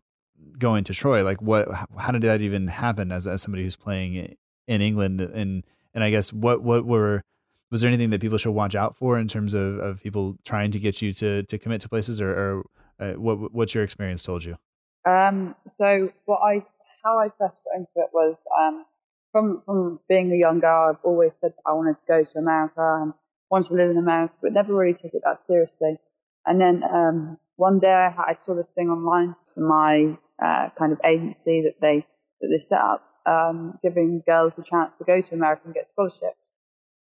[0.58, 1.22] going to Troy?
[1.22, 4.36] Like what how did that even happen as as somebody who's playing
[4.66, 7.22] in England and and I guess what what were
[7.70, 10.70] was there anything that people should watch out for in terms of, of people trying
[10.70, 12.64] to get you to to commit to places or, or
[13.00, 14.56] uh, what what's your experience told you?
[15.04, 16.64] Um, so what I
[17.04, 18.84] how I first got into it was um,
[19.36, 20.88] from from being a young girl.
[20.88, 23.12] I've always said that I wanted to go to America and
[23.50, 25.98] wanted to live in America, but never really took it that seriously.
[26.46, 30.92] And then um, one day I, I saw this thing online from my uh, kind
[30.92, 32.06] of agency that they
[32.40, 35.90] that they set up, um, giving girls a chance to go to America and get
[35.90, 36.40] scholarships.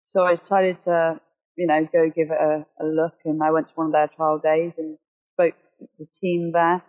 [0.08, 1.20] So I decided to,
[1.56, 4.08] you know, go give it a, a look, and I went to one of their
[4.08, 4.98] trial days and
[5.34, 6.82] spoke to the team there,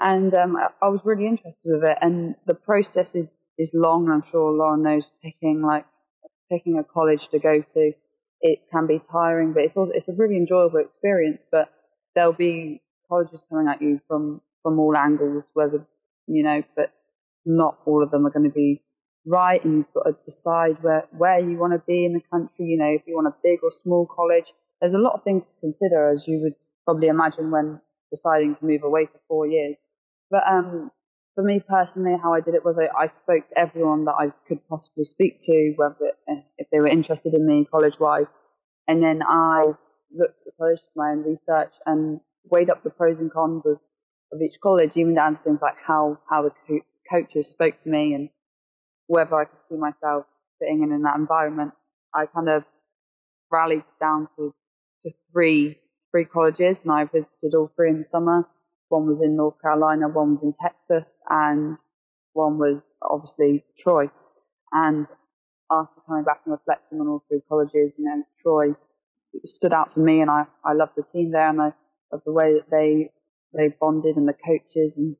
[0.00, 1.98] and um, I, I was really interested with it.
[2.00, 4.10] And the process is is long.
[4.10, 5.86] I'm sure Lauren knows picking like
[6.50, 7.92] picking a college to go to.
[8.40, 11.40] It can be tiring, but it's also it's a really enjoyable experience.
[11.50, 11.72] But
[12.14, 15.86] there'll be colleges coming at you from from all angles, whether
[16.26, 16.92] you know, but
[17.44, 18.82] not all of them are going to be
[19.26, 22.66] right, and you've got to decide where where you want to be in the country.
[22.66, 25.44] You know, if you want a big or small college, there's a lot of things
[25.44, 27.80] to consider, as you would probably imagine when
[28.10, 29.76] deciding to move away for four years.
[30.30, 30.90] But um,
[31.34, 34.32] for me personally, how I did it was I, I spoke to everyone that I
[34.48, 38.26] could possibly speak to, whether eh, if they were interested in me college wise,
[38.88, 39.72] and then I
[40.14, 42.20] looked at the college, my own research, and
[42.50, 43.78] weighed up the pros and cons of,
[44.32, 46.80] of each college, even down to things like how how the co-
[47.10, 48.28] coaches spoke to me and
[49.06, 50.26] whether I could see myself
[50.58, 51.72] fitting in in that environment.
[52.14, 52.64] I kind of
[53.50, 54.54] rallied down to,
[55.04, 55.78] to three
[56.10, 58.46] three colleges, and I visited all three in the summer.
[58.92, 61.78] One was in North Carolina, one was in Texas, and
[62.34, 64.10] one was obviously Troy.
[64.70, 65.06] And
[65.70, 68.74] after coming back and reflecting on all three colleges, you know, Troy
[69.46, 71.72] stood out for me, and I I loved the team there, and I
[72.26, 73.10] the way that they
[73.54, 75.16] they bonded and the coaches and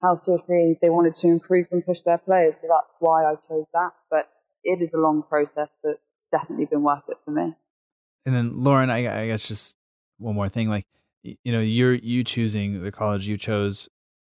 [0.00, 2.54] how seriously they wanted to improve and push their players.
[2.60, 3.90] So that's why I chose that.
[4.08, 4.28] But
[4.62, 6.00] it is a long process, but it's
[6.30, 7.54] definitely been worth it for me.
[8.24, 9.74] And then Lauren, I, I guess just
[10.18, 10.86] one more thing, like
[11.44, 13.88] you know, you're you choosing the college you chose.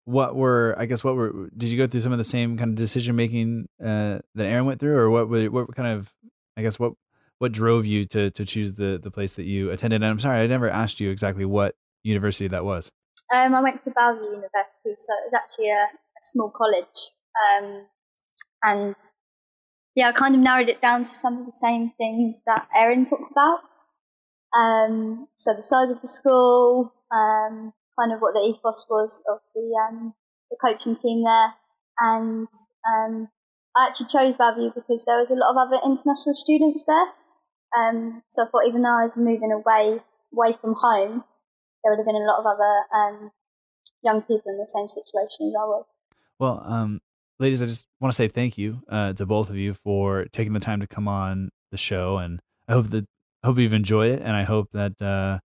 [0.05, 2.71] What were I guess what were did you go through some of the same kind
[2.71, 6.13] of decision making uh, that Erin went through, or what were, what kind of
[6.57, 6.93] I guess what
[7.39, 10.03] what drove you to to choose the the place that you attended?
[10.03, 11.75] And I'm sorry, I never asked you exactly what
[12.05, 12.91] university that was.
[13.33, 17.13] Um, I went to Bellevue University, so it was actually a, a small college.
[17.53, 17.87] Um,
[18.63, 18.95] and
[19.95, 23.05] yeah, I kind of narrowed it down to some of the same things that Erin
[23.05, 23.61] talked about.
[24.57, 29.41] Um, so the size of the school, um, kind of what the ethos was of
[29.55, 30.15] the, um,
[30.51, 31.55] the coaching team there,
[32.01, 32.49] and
[32.87, 33.29] um,
[33.77, 37.09] I actually chose Bellevue because there was a lot of other international students there.
[37.77, 40.01] Um, so I thought even though I was moving away
[40.33, 41.25] away from home,
[41.83, 43.31] there would have been a lot of other
[44.03, 45.87] young people in the same situation as I was.
[46.39, 47.01] Well, um,
[47.39, 50.53] ladies, I just want to say thank you uh, to both of you for taking
[50.53, 53.07] the time to come on the show, and I hope that
[53.45, 55.39] hope you've enjoyed it, and I hope that uh,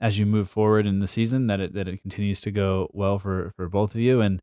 [0.00, 3.18] as you move forward in the season, that it that it continues to go well
[3.18, 4.20] for for both of you.
[4.20, 4.40] And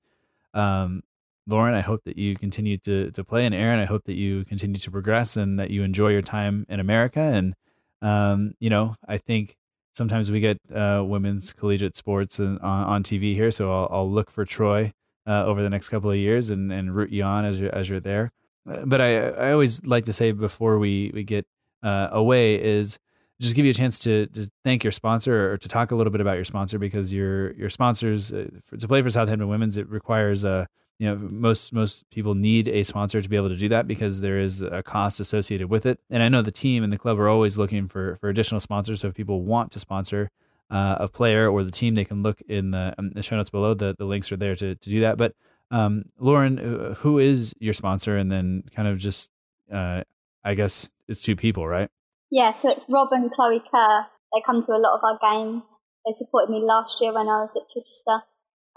[0.53, 1.03] um,
[1.47, 4.45] Lauren, I hope that you continue to to play, and Erin, I hope that you
[4.45, 7.19] continue to progress, and that you enjoy your time in America.
[7.19, 7.53] And
[8.01, 9.55] um, you know, I think
[9.95, 14.31] sometimes we get uh, women's collegiate sports on, on TV here, so I'll, I'll look
[14.31, 14.93] for Troy
[15.27, 17.89] uh, over the next couple of years and, and root you on as you're as
[17.89, 18.31] you're there.
[18.69, 21.45] Uh, but I I always like to say before we we get
[21.83, 22.99] uh, away is
[23.39, 26.11] just give you a chance to, to thank your sponsor or to talk a little
[26.11, 29.77] bit about your sponsor because your your sponsors uh, for, to play for Southampton Women's
[29.77, 30.67] it requires a
[30.99, 34.21] you know most most people need a sponsor to be able to do that because
[34.21, 35.99] there is a cost associated with it.
[36.09, 39.01] And i know the team and the club are always looking for for additional sponsors.
[39.01, 40.29] So if people want to sponsor
[40.69, 43.49] uh, a player or the team they can look in the, um, the show notes
[43.49, 43.73] below.
[43.73, 45.17] The, the links are there to, to do that.
[45.17, 45.33] But
[45.69, 48.17] um, lauren who is your sponsor?
[48.17, 49.31] And then kind of just
[49.71, 50.03] uh,
[50.43, 51.89] i guess it's two people right
[52.31, 55.79] yeah so it's rob and chloe kerr they come to a lot of our games
[56.05, 58.23] they supported me last year when i was at chichester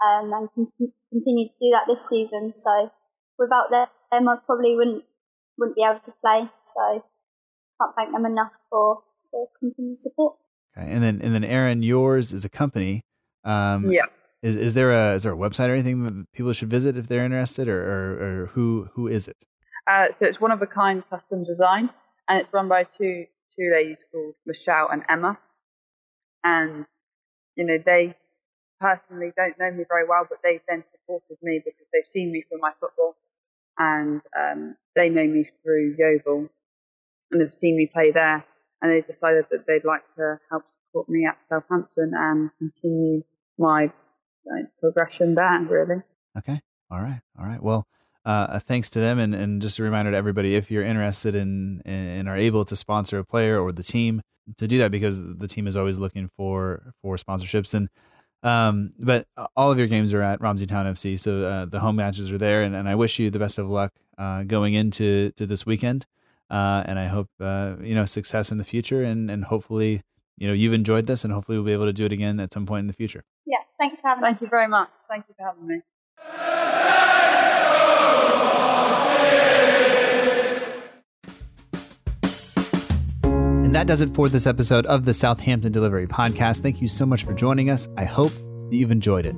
[0.03, 2.53] um, and con- continue to do that this season.
[2.53, 2.91] So
[3.37, 5.03] without them, I probably wouldn't
[5.57, 6.49] wouldn't be able to play.
[6.63, 7.05] So
[7.81, 8.99] can't thank them enough for
[9.31, 10.35] their continued support.
[10.77, 13.01] Okay, and then and then Erin, yours is a company.
[13.43, 14.05] Um, yeah.
[14.41, 17.07] Is is there a is there a website or anything that people should visit if
[17.07, 19.37] they're interested, or or, or who who is it?
[19.87, 21.89] Uh, so it's one of a kind custom design,
[22.27, 23.25] and it's run by two
[23.57, 25.37] two ladies called Michelle and Emma,
[26.43, 26.85] and
[27.55, 28.15] you know they
[28.79, 32.43] personally don't know me very well, but they've then supported me because they've seen me
[32.47, 33.15] through my football
[33.77, 36.49] and um, they know me through Yeovil
[37.31, 38.45] and they've seen me play there.
[38.81, 43.23] And they decided that they'd like to help support me at Southampton and continue
[43.57, 43.91] my
[44.79, 46.01] progression there, really.
[46.37, 46.61] Okay.
[46.91, 47.21] All right.
[47.39, 47.61] All right.
[47.61, 47.87] Well,
[48.25, 49.19] uh, thanks to them.
[49.19, 52.75] And, and just a reminder to everybody if you're interested in and are able to
[52.75, 54.21] sponsor a player or the team,
[54.57, 57.89] to do that because the team is always looking for for sponsorships and
[58.45, 61.95] um, but all of your games are at Romsey Town FC, so uh, the home
[61.95, 65.31] matches are there, and, and I wish you the best of luck uh, going into
[65.31, 66.05] to this weekend.
[66.47, 70.03] Uh, and I hope uh, you know success in the future, and and hopefully
[70.37, 72.53] you know you've enjoyed this, and hopefully we'll be able to do it again at
[72.53, 73.23] some point in the future.
[73.47, 74.23] Yeah, thanks for having.
[74.23, 74.89] Thank you very much.
[75.09, 75.81] Thank you for having me.
[83.75, 86.61] That does it for this episode of the Southampton Delivery Podcast.
[86.61, 87.89] Thank you so much for joining us.
[87.97, 89.35] I hope that you've enjoyed it.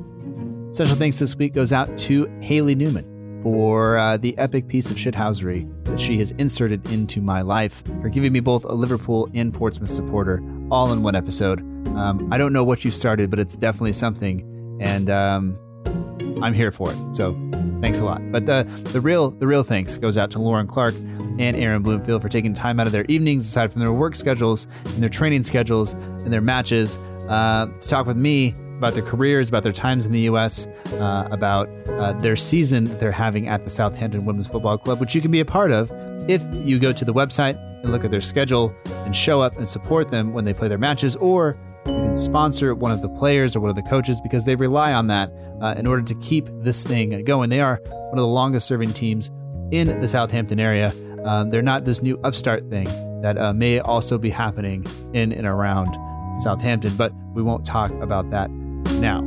[0.70, 4.98] Special thanks this week goes out to Haley Newman for uh, the epic piece of
[4.98, 9.54] shithousery that she has inserted into my life, for giving me both a Liverpool and
[9.54, 11.62] Portsmouth supporter all in one episode.
[11.98, 15.58] Um, I don't know what you've started, but it's definitely something, and um,
[16.44, 17.16] I'm here for it.
[17.16, 17.32] So
[17.82, 18.22] thanks a lot.
[18.32, 20.96] But the the real the real thanks goes out to Lauren Clark
[21.40, 24.68] and Erin Bloomfield for taking time out of their evenings, aside from their work schedules
[24.86, 26.98] and their training schedules and their matches,
[27.28, 31.28] uh, to talk with me about their careers, about their times in the U.S., uh,
[31.32, 35.32] about uh, their season they're having at the Southampton Women's Football Club, which you can
[35.32, 35.92] be a part of
[36.30, 38.76] if you go to the website and look at their schedule
[39.06, 41.56] and show up and support them when they play their matches, or
[41.86, 44.94] you can sponsor one of the players or one of the coaches because they rely
[44.94, 45.32] on that
[45.62, 47.50] uh, in order to keep this thing going.
[47.50, 49.30] They are one of the longest serving teams
[49.72, 50.94] in the Southampton area.
[51.26, 52.86] Um, they're not this new upstart thing
[53.22, 55.98] that uh, may also be happening in and around
[56.40, 59.24] Southampton, but we won't talk about that now.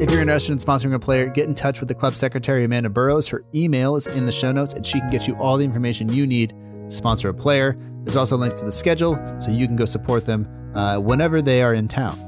[0.00, 2.88] If you're interested in sponsoring a player, get in touch with the club secretary, Amanda
[2.88, 3.28] Burrows.
[3.28, 6.10] Her email is in the show notes, and she can get you all the information
[6.10, 6.54] you need
[6.88, 7.76] to sponsor a player.
[8.04, 11.62] There's also links to the schedule, so you can go support them uh, whenever they
[11.62, 12.18] are in town.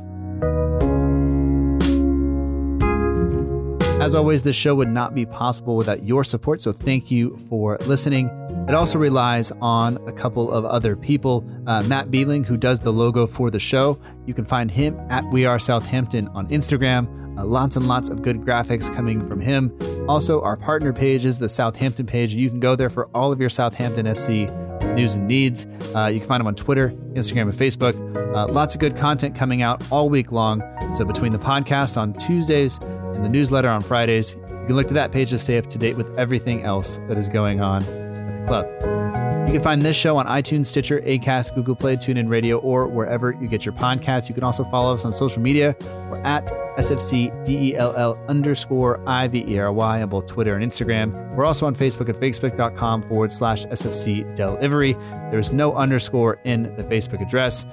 [4.02, 7.78] As always, this show would not be possible without your support, so thank you for
[7.86, 8.26] listening.
[8.68, 11.48] It also relies on a couple of other people.
[11.68, 15.24] Uh, Matt Beeling, who does the logo for the show, you can find him at
[15.30, 17.38] We Are Southampton on Instagram.
[17.38, 19.72] Uh, lots and lots of good graphics coming from him.
[20.08, 22.34] Also, our partner page is the Southampton page.
[22.34, 24.50] You can go there for all of your Southampton FC
[24.96, 25.64] news and needs.
[25.94, 27.94] Uh, you can find him on Twitter, Instagram, and Facebook.
[28.34, 30.60] Uh, lots of good content coming out all week long.
[30.94, 34.34] So, between the podcast on Tuesdays and the newsletter on Fridays.
[34.34, 37.16] You can look to that page to stay up to date with everything else that
[37.16, 39.02] is going on at the club.
[39.48, 43.32] You can find this show on iTunes, Stitcher, Acast, Google Play, TuneIn Radio, or wherever
[43.32, 44.28] you get your podcasts.
[44.28, 45.76] You can also follow us on social media.
[46.10, 46.46] We're at
[46.78, 51.34] SFCDELL underscore IVERY on both Twitter and Instagram.
[51.34, 54.94] We're also on Facebook at facebook.com forward slash SFC Delivery.
[55.30, 57.66] There's no underscore in the Facebook address.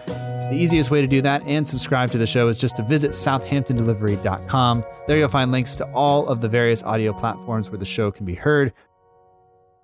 [0.49, 3.11] The easiest way to do that and subscribe to the show is just to visit
[3.11, 4.83] southamptondelivery.com.
[5.05, 8.25] There you'll find links to all of the various audio platforms where the show can
[8.25, 8.73] be heard.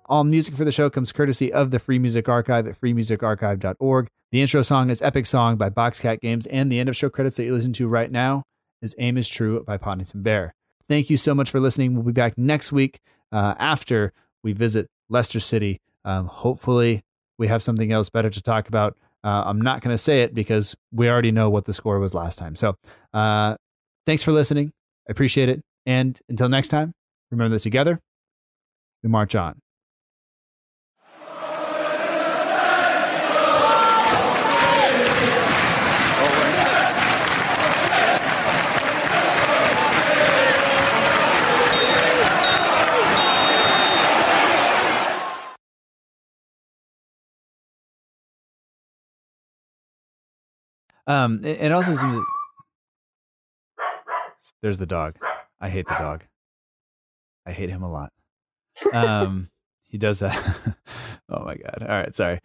[0.06, 4.08] All music for the show comes courtesy of the Free Music Archive at freemusicarchive.org.
[4.32, 7.36] The intro song is Epic Song by Boxcat Games, and the end of show credits
[7.36, 8.42] that you listen to right now
[8.82, 10.52] is Aim is True by Podington Bear.
[10.88, 11.94] Thank you so much for listening.
[11.94, 12.98] We'll be back next week
[13.30, 14.12] uh, after
[14.42, 15.80] we visit Leicester City.
[16.04, 17.04] Um, hopefully,
[17.38, 18.96] we have something else better to talk about.
[19.24, 22.14] Uh, I'm not going to say it because we already know what the score was
[22.14, 22.54] last time.
[22.56, 22.76] So
[23.12, 23.56] uh,
[24.06, 24.72] thanks for listening.
[25.08, 25.62] I appreciate it.
[25.84, 26.92] And until next time,
[27.30, 28.00] remember that together,
[29.02, 29.60] we march on.
[51.06, 52.18] Um, it, also seems
[54.62, 55.16] there's the dog.
[55.60, 56.24] I hate the dog.
[57.46, 58.12] I hate him a lot.
[58.92, 59.50] Um,
[59.88, 60.36] he does that.
[61.28, 61.78] oh my god.
[61.82, 62.40] All right, sorry.